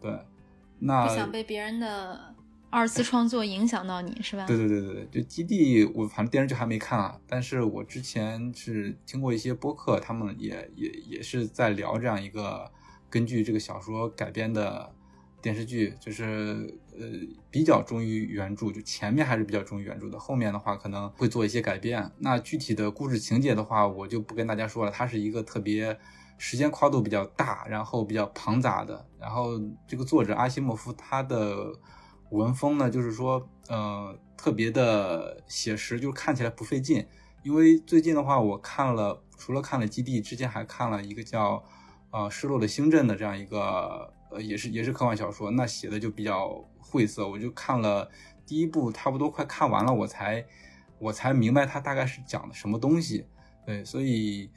[0.00, 0.10] 对，
[0.78, 2.34] 那不想被别人的
[2.70, 4.46] 二次创作影响到你是吧？
[4.46, 12.70] 对对对对对，就基地，我反正电视剧还没看啊，但是我之前是听过一些播客，他们也也也是在聊这样一个
[13.10, 14.94] 根据这个小说改编的
[15.42, 17.06] 电视剧，就是呃
[17.50, 22.12] 比较忠于原著，就前面还是比较忠于原著的，后面的话可能会做一些改变。
[22.18, 25.98] 那具体的故事情节的话，我就不跟大家说了，它是一个特别。
[26.42, 31.70] 时间跨度比较大，然后比较庞杂的，然后这个作者阿西莫夫他的
[32.30, 37.06] 文风呢，就是说，呃，特别的写实，就看起来不费劲。
[37.42, 41.62] 因为最近的话，我看了，除了看了《基地》，之前还看了一个叫
[42.10, 47.28] 呃《失落的星阵》的这样一个，呃，也是也是科幻小说，那写的就比较晦涩。
[47.28, 48.10] 我就看了
[48.44, 50.44] 第一部，差不多快看完了，我才
[50.98, 53.26] 我才明白它大概是讲的什么东西。
[53.64, 54.50] 对，所以。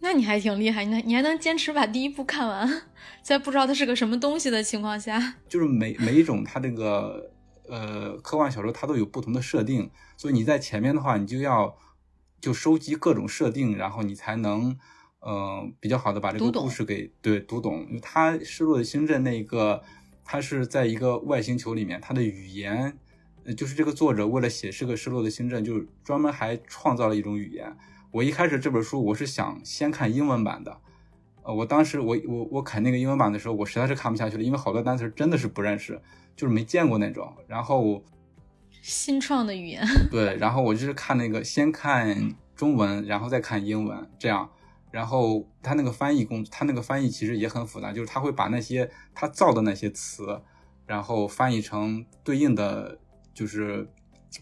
[0.00, 2.82] 那你还挺厉害，你你还能坚持把第一部看完，
[3.20, 7.32] 在不知道它是个什么东西的情况下，就是每每一种它这个
[7.66, 11.76] 呃科幻小说它都有不同的设定，所以你在前面的话，你就要
[12.40, 14.78] 就收集各种设定，然后你才能
[15.18, 17.84] 呃比较好的把这个故事给对读懂。
[17.88, 19.82] 因为它失落的星阵那个，
[20.30, 22.98] 它是在一个外星球里面，它的语言
[23.56, 27.74] 就是这个作者为了写这个失落的星阵，就专门还创造了一种语言。
[28.10, 30.78] 我一开始这本书我是想先看英文版的，
[31.44, 35.98] 呃，我当时我我我看那个英文版的时候，我实在是看不下去了，因为好多单词真的是不认识，
[36.36, 37.34] 就是没见过那种。
[37.46, 38.04] 然后
[38.82, 44.50] 新创的语言， 对，然后我就是看那个先看中文，然后再看英文，这样，
[44.90, 50.40] 然后他那个翻译工，他那个翻译其实也很复杂，就是他会把那些他造的那些词，
[50.86, 52.98] 然后翻译成对应的
[53.34, 53.88] 就是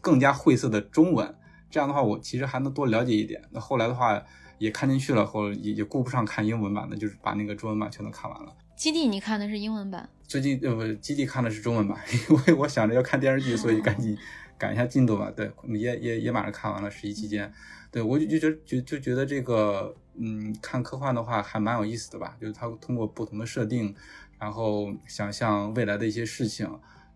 [0.01, 1.34] 更加晦涩的中文。
[1.68, 3.42] 这样的话，我其实还能多了解一点。
[3.51, 4.22] 那后来的话，
[4.59, 8.55] 也看进去了，后也也顾不上看英文版的，就是把那个中文版全都看完了。
[8.76, 10.09] 基地你看的是英文版？
[10.22, 11.99] 最近呃不，基地看的是中文版，
[12.30, 14.16] 因为我想着要看电视剧，所以赶紧
[14.57, 15.30] 赶一下进度吧。
[15.34, 17.53] 对，也也也马上看完了十一期间。
[17.97, 23.94] 对我就就觉就就觉得这个嗯，看科幻的话还蛮有意思的吧，就是它通过不同的设定，
[24.38, 26.68] 然后想象未来的一些事情，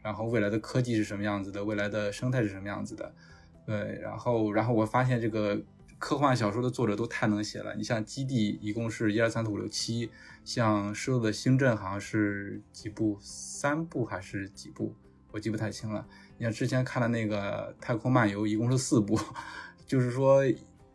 [0.03, 3.15] 然后未来的科技是什么样子的，未来的生态是什么样子的。
[3.67, 5.61] 对，然后，然后我发现这个
[5.99, 7.75] 科幻小说的作者都太能写了。
[7.75, 10.11] 你像《基地》，一共是一二三四五六七，
[10.47, 14.95] 像《失落的星阵》好像是几部，三部还是几部，
[15.31, 16.07] 我记不太清了。
[16.39, 19.21] 你像之前看的那个《太空漫游》，一共是四部，
[19.87, 20.43] 就是说，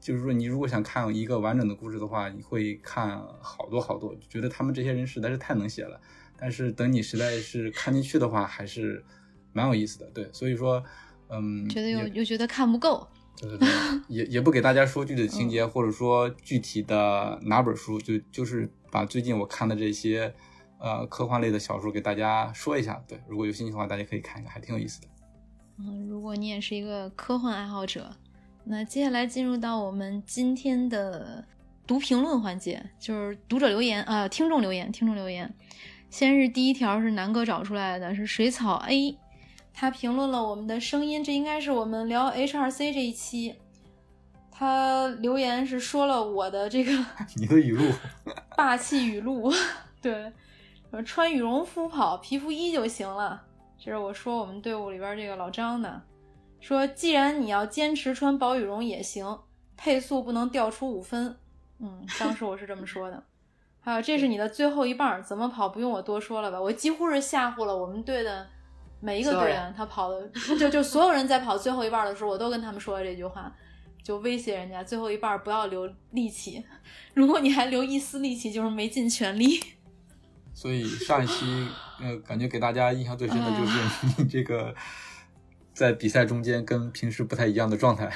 [0.05, 5.99] 就是说，你如果想看一个完整的故事的话，你会看好多好多，觉得他们这些人实在是太能写了。
[6.37, 9.03] 但是等你实在是看进去的话，还是
[9.51, 10.05] 蛮有意思的。
[10.11, 10.83] 对，所以说。
[11.27, 13.07] 嗯，觉得又又觉得看不够，
[13.41, 13.67] 对对对，
[14.09, 20.31] 也也不给大家说具体情节，或者说具体的哪本书，就就是把最近我看的这些
[20.79, 23.03] 呃科幻类的小说给大家说一下。
[23.07, 25.07] 对，如果有兴趣的话，大家可以看一看，还挺有意思的。
[25.79, 28.15] 嗯，如果你也是一个科幻爱好者，
[28.68, 31.45] 那接下来进入到我们今天的
[31.86, 35.53] 读评论环节，就是读者留言啊，听众留言，听众留言。
[36.09, 39.16] 先是第一条是南哥找出来的，是水草 A。
[39.72, 43.55] 他评论了我们的声音，这应该是我们聊 HRC 这一期。
[44.49, 46.91] 他留言是说了我的这个
[47.36, 47.84] 你的语录，
[48.55, 49.51] 霸气语录，
[50.01, 50.32] 对，
[51.05, 53.43] 穿羽绒服跑，皮肤衣就行了。
[53.78, 56.01] 这是我说我们队伍里边这个老张的，
[56.66, 59.38] 说既然你要坚持穿薄羽绒也行，
[59.78, 61.38] 配速不能掉出五分。
[61.78, 63.24] 嗯，当时我是这么说的。
[63.80, 66.59] 还有，这是你的最后一棒，怎么跑不用我多说了吧？
[66.59, 68.47] 我几乎是吓唬了我们队的。
[68.99, 73.53] 每一个队员，他跑的就就所有人在跑最后一半的时候，我都跟他们说了这句话，
[74.01, 76.66] 就威胁人家最后一半不要留力气，
[77.13, 79.59] 如果你还留一丝力气，就是没尽全力。
[80.55, 81.68] 所以上一期，
[82.01, 83.80] 呃，感觉给大家印象最深的就是
[84.18, 84.74] 你这个
[85.76, 88.11] 在比赛中间跟平时不太一样的状态。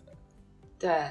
[0.78, 1.10] 对，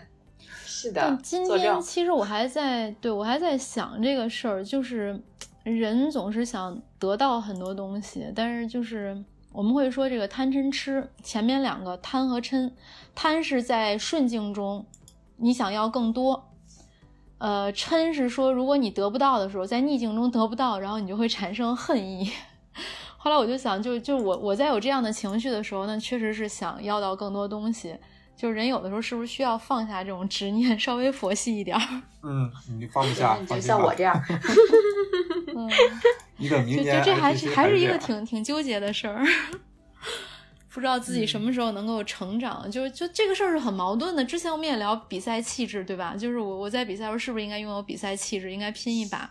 [0.66, 1.20] 是的。
[1.22, 5.22] 今天其实我还在对我还在想这个事儿，就是。
[5.64, 12.72] 人总是想得到很多东西，但是就是我们会说这个贪嗔痴，前面两个贪和嗔，
[13.14, 14.84] 贪是在顺境中
[15.38, 16.50] 你想要更多。
[17.38, 22.32] 呃，嗔是说，如果你得不到的时候，在逆境中得不到，然后你就会产生恨意。
[23.24, 27.95] 后来我就想，就就我我在有这样的情绪的时候那，确实是想要到更多东西。
[28.36, 32.01] 就是人有的时候是不是需要放下这种执念， 稍微佛系一点儿？
[32.24, 34.19] 嗯，你放不下，就像我这样。
[35.55, 35.69] 嗯，
[36.38, 39.24] 你等明年，就这还是还是一个挺挺纠结的事儿。
[40.69, 44.26] 不知道自己什么时候能够成长，就就这个事儿是很矛盾的。
[44.26, 46.15] 之前我们也聊比赛气质，对吧？
[46.17, 49.30] 就是我我在比赛时候是不是应该拥有比赛气质，应该拼一把？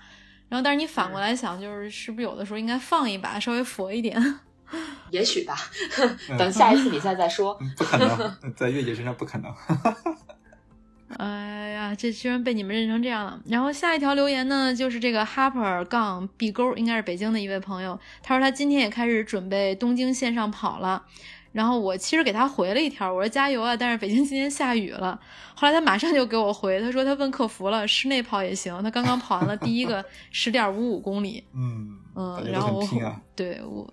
[0.50, 4.20] 然后，但是你反过来想，就是是不是有的时候应该放一把，稍微佛一点？
[5.10, 5.56] 也许吧，
[6.38, 7.58] 等下一次比赛再说。
[7.76, 9.52] 不可能，在月姐身上不可能。
[11.18, 13.40] 哎呀，这居然被你们认成这样了。
[13.46, 17.98] 然后下一条留言呢，就是这个 Harper 杠 B 勾，应该是北京的一位朋友。
[18.22, 21.04] 他说他今天也开始准备东京线上跑了。
[21.52, 23.76] 然后我其实给他回了一条，我说加油啊！
[23.76, 25.18] 但是北京今天下雨了。
[25.54, 28.82] 后来他马上就给我回，他说他问客服了，室内跑也行。
[28.82, 31.44] 他刚刚跑完了第一个 十点五五公里。
[31.54, 32.88] 嗯嗯，然后我
[33.34, 33.92] 对我。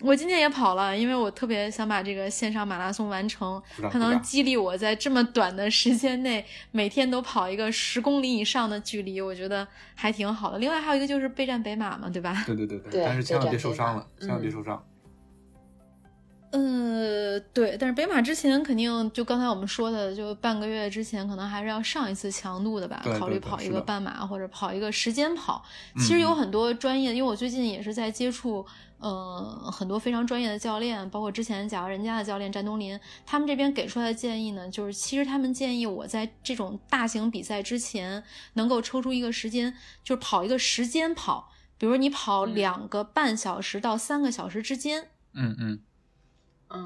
[0.00, 10.58] 我今天也跑了，因为我特别想把这个线上马拉松完成，它能激励我在这么短的时间内每天都跑一个十公里以上的距离，我觉得还挺好的。
[10.58, 12.42] 另外还有一个就是备战北马嘛，对吧？
[12.44, 14.84] 对对对对，但是千万别受伤了，千万别受伤。
[16.54, 25.64] 呃，对，但是北马之前肯定就刚才我们说的，就半个月之前可能还是要上一次强度的吧，考虑跑一个半马或者跑一个时间跑。
[25.96, 28.64] 其实有很多专业，因为我最近也是在接触。
[28.98, 38.24] 呃，很多非常专业的教练，包括之前假如人家的教练詹东林，他们这边给出来的建议呢，就是其实他们建议我在这种大型比赛之前，
[38.54, 45.78] 能够抽出一个时间，就是跑一个时间跑，比如你跑两个半小时到三个小时之间，嗯嗯嗯，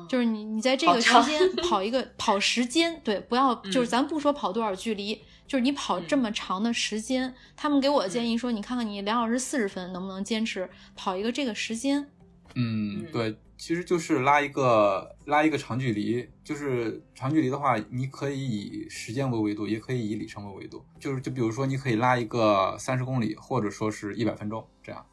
[0.09, 5.15] 就是你你在这个时间 跑一个跑时间，对，不要就是咱不说跑多少距离，
[5.47, 12.09] 就是你跑这么长的时间，他们给我的建议说，你看看你两小时四十分能不能坚持跑一个这个时间。
[12.55, 20.83] 嗯，对，其实就是拉一个拉一个长距离，就是长距离的话，你可以以时间为维度，也可以以里程为维度。
[20.99, 25.05] 就是就比如说，你可以拉一个三十公里，或者说是一百分钟这样。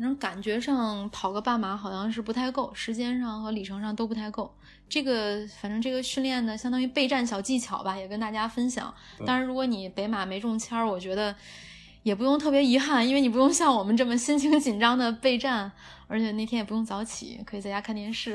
[0.00, 4.50] 反正感觉上跑个半马好像是不太够，时间上和里程上都不太够。
[4.88, 8.92] 这个反正这个训练呢，相当于备战小技巧吧，也跟大家分享。
[9.26, 11.36] 当然，如果你北马没中签儿，我觉得。
[12.02, 15.70] 也不用特别遗憾，因为你不用像我们这么心情紧张的备战，
[16.06, 18.32] 而且那天也不用早起，可以在家看电视。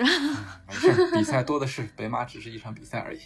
[0.67, 3.19] 没事，比赛多的是，北马只是一场比赛而已，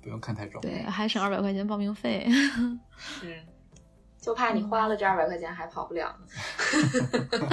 [0.00, 0.58] 不用看太重。
[0.64, 2.26] 对，还省二百块钱报名费。
[2.96, 3.44] 是，
[4.20, 6.14] 就怕你花了这二百块钱还跑不了。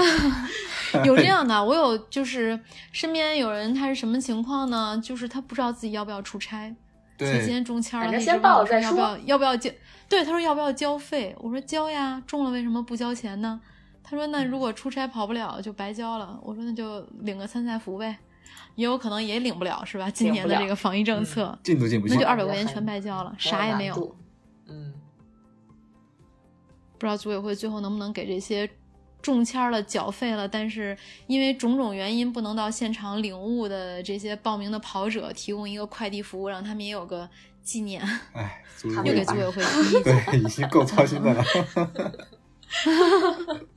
[1.05, 2.59] 有这样的，我有就是
[2.91, 4.99] 身边有人，他是什么情况呢？
[5.03, 6.75] 就是他不知道自己要不要出差。
[7.17, 8.89] 对，今天中签了，那先报再说。
[8.89, 9.17] 要不要？
[9.19, 9.71] 要不要交？
[10.07, 11.35] 对，他说要不要交费？
[11.39, 13.59] 我说交呀，中了为什么不交钱呢？
[14.03, 16.39] 他说那如果出差跑不了就白交了。
[16.43, 18.15] 我说那就领个参赛服呗，
[18.75, 20.09] 也有可能也领不了，是吧？
[20.09, 24.15] 今年的这个防疫政策，进都进不去，那就二百块钱全白交了，啥也没有。
[24.69, 24.93] 嗯，
[26.97, 28.69] 不知道组委会最后能不能给这些
[29.21, 37.29] 中签了、缴费了，但是因为种种原因不能到现场领物的这些报名的跑者提供一个快递服务，让他们也有个。
[37.67, 39.61] 纪念，哎，又给组委会
[40.01, 41.43] 对，已经够操心的了。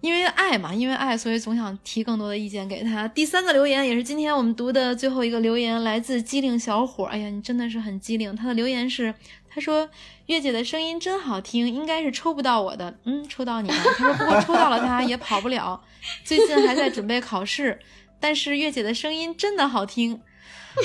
[0.00, 3.06] 因为爱嘛，因为爱，所以总想提更多的意见给他。
[3.06, 7.04] 第三个留言也是今天我们读的最后一个留言，来自机灵小伙。
[7.04, 8.34] 哎呀，你真的是很机灵。
[8.34, 9.14] 他的留言是，
[9.50, 9.88] 他说
[10.26, 13.76] 月姐的声音真好听，应该是抽不到我的，嗯，抽到你了。
[13.96, 15.82] 他说不过抽到了他也跑不了，
[16.24, 17.78] 最近还在准备考试，
[18.20, 20.20] 但是月姐的声音真的好听。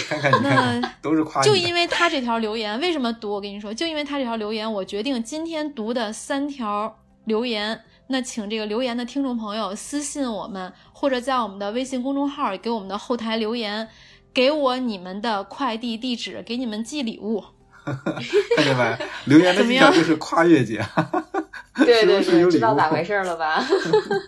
[0.07, 1.43] 看看你，都是夸。
[1.43, 3.33] 就因为他这条留言，为什么读？
[3.33, 7.83] 我跟你说，就因为他这条留言，我决定今天读的三条留言。
[8.07, 13.87] 那请这个留言的听众朋友私信我们，或者在我们的微信公众号给我们的后台留言，
[14.33, 17.43] 给我你们的快递地址，给你们寄礼物。
[18.55, 18.97] 看见没？
[19.25, 20.83] 留言的技巧就是夸月姐。
[21.75, 23.63] 对对对，知道咋回事了吧？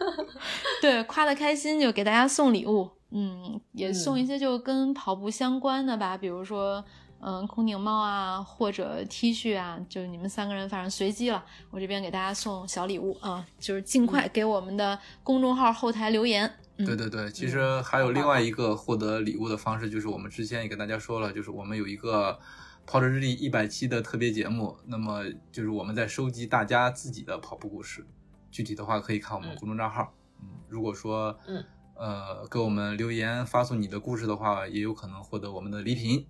[0.82, 2.89] 对，夸的开心就给大家送礼物。
[3.12, 6.84] 嗯，也送一些就跟跑步相关的吧，比如说，
[7.22, 11.45] 嗯，空顶帽啊，或者 T 恤啊，就你们三个人反正随机了。
[11.70, 16.51] 我这边给大家送小礼物啊，就是尽快给我们的公众号后台留言。
[16.78, 22.38] 对对对，其实还有另外一个获得礼物的方式，就是我们之前也跟大家说了，就是我们有一个
[22.86, 28.06] 跑者日历一百期的特别节目，那么就是我们在收集大家自己的跑步故事，
[28.52, 30.14] 具体的话可以看我们公众账号。
[30.42, 31.64] 嗯，如果说嗯。
[31.98, 36.28] 呃，给我们留言发送你的故事的话，也有可能获得我们的礼品。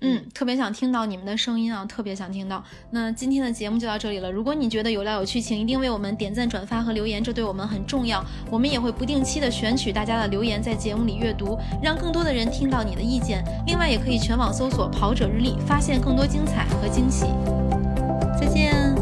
[0.00, 2.62] 嗯，特别想听到你们的声音啊，特别想听到。
[2.90, 4.30] 那今天的节目就到这里了。
[4.30, 8.24] 如果你觉得有料有趣，请一定为我们点赞、转发和留言，这对我们很重要。
[8.50, 13.42] 我们也会不定期的选取大家的留言，在节目里阅读，让更多的人听到你的意见。
[13.66, 17.26] 另外，也可以全网搜索“跑者日历”，发现更多精彩和惊喜。
[18.38, 18.94] 再见。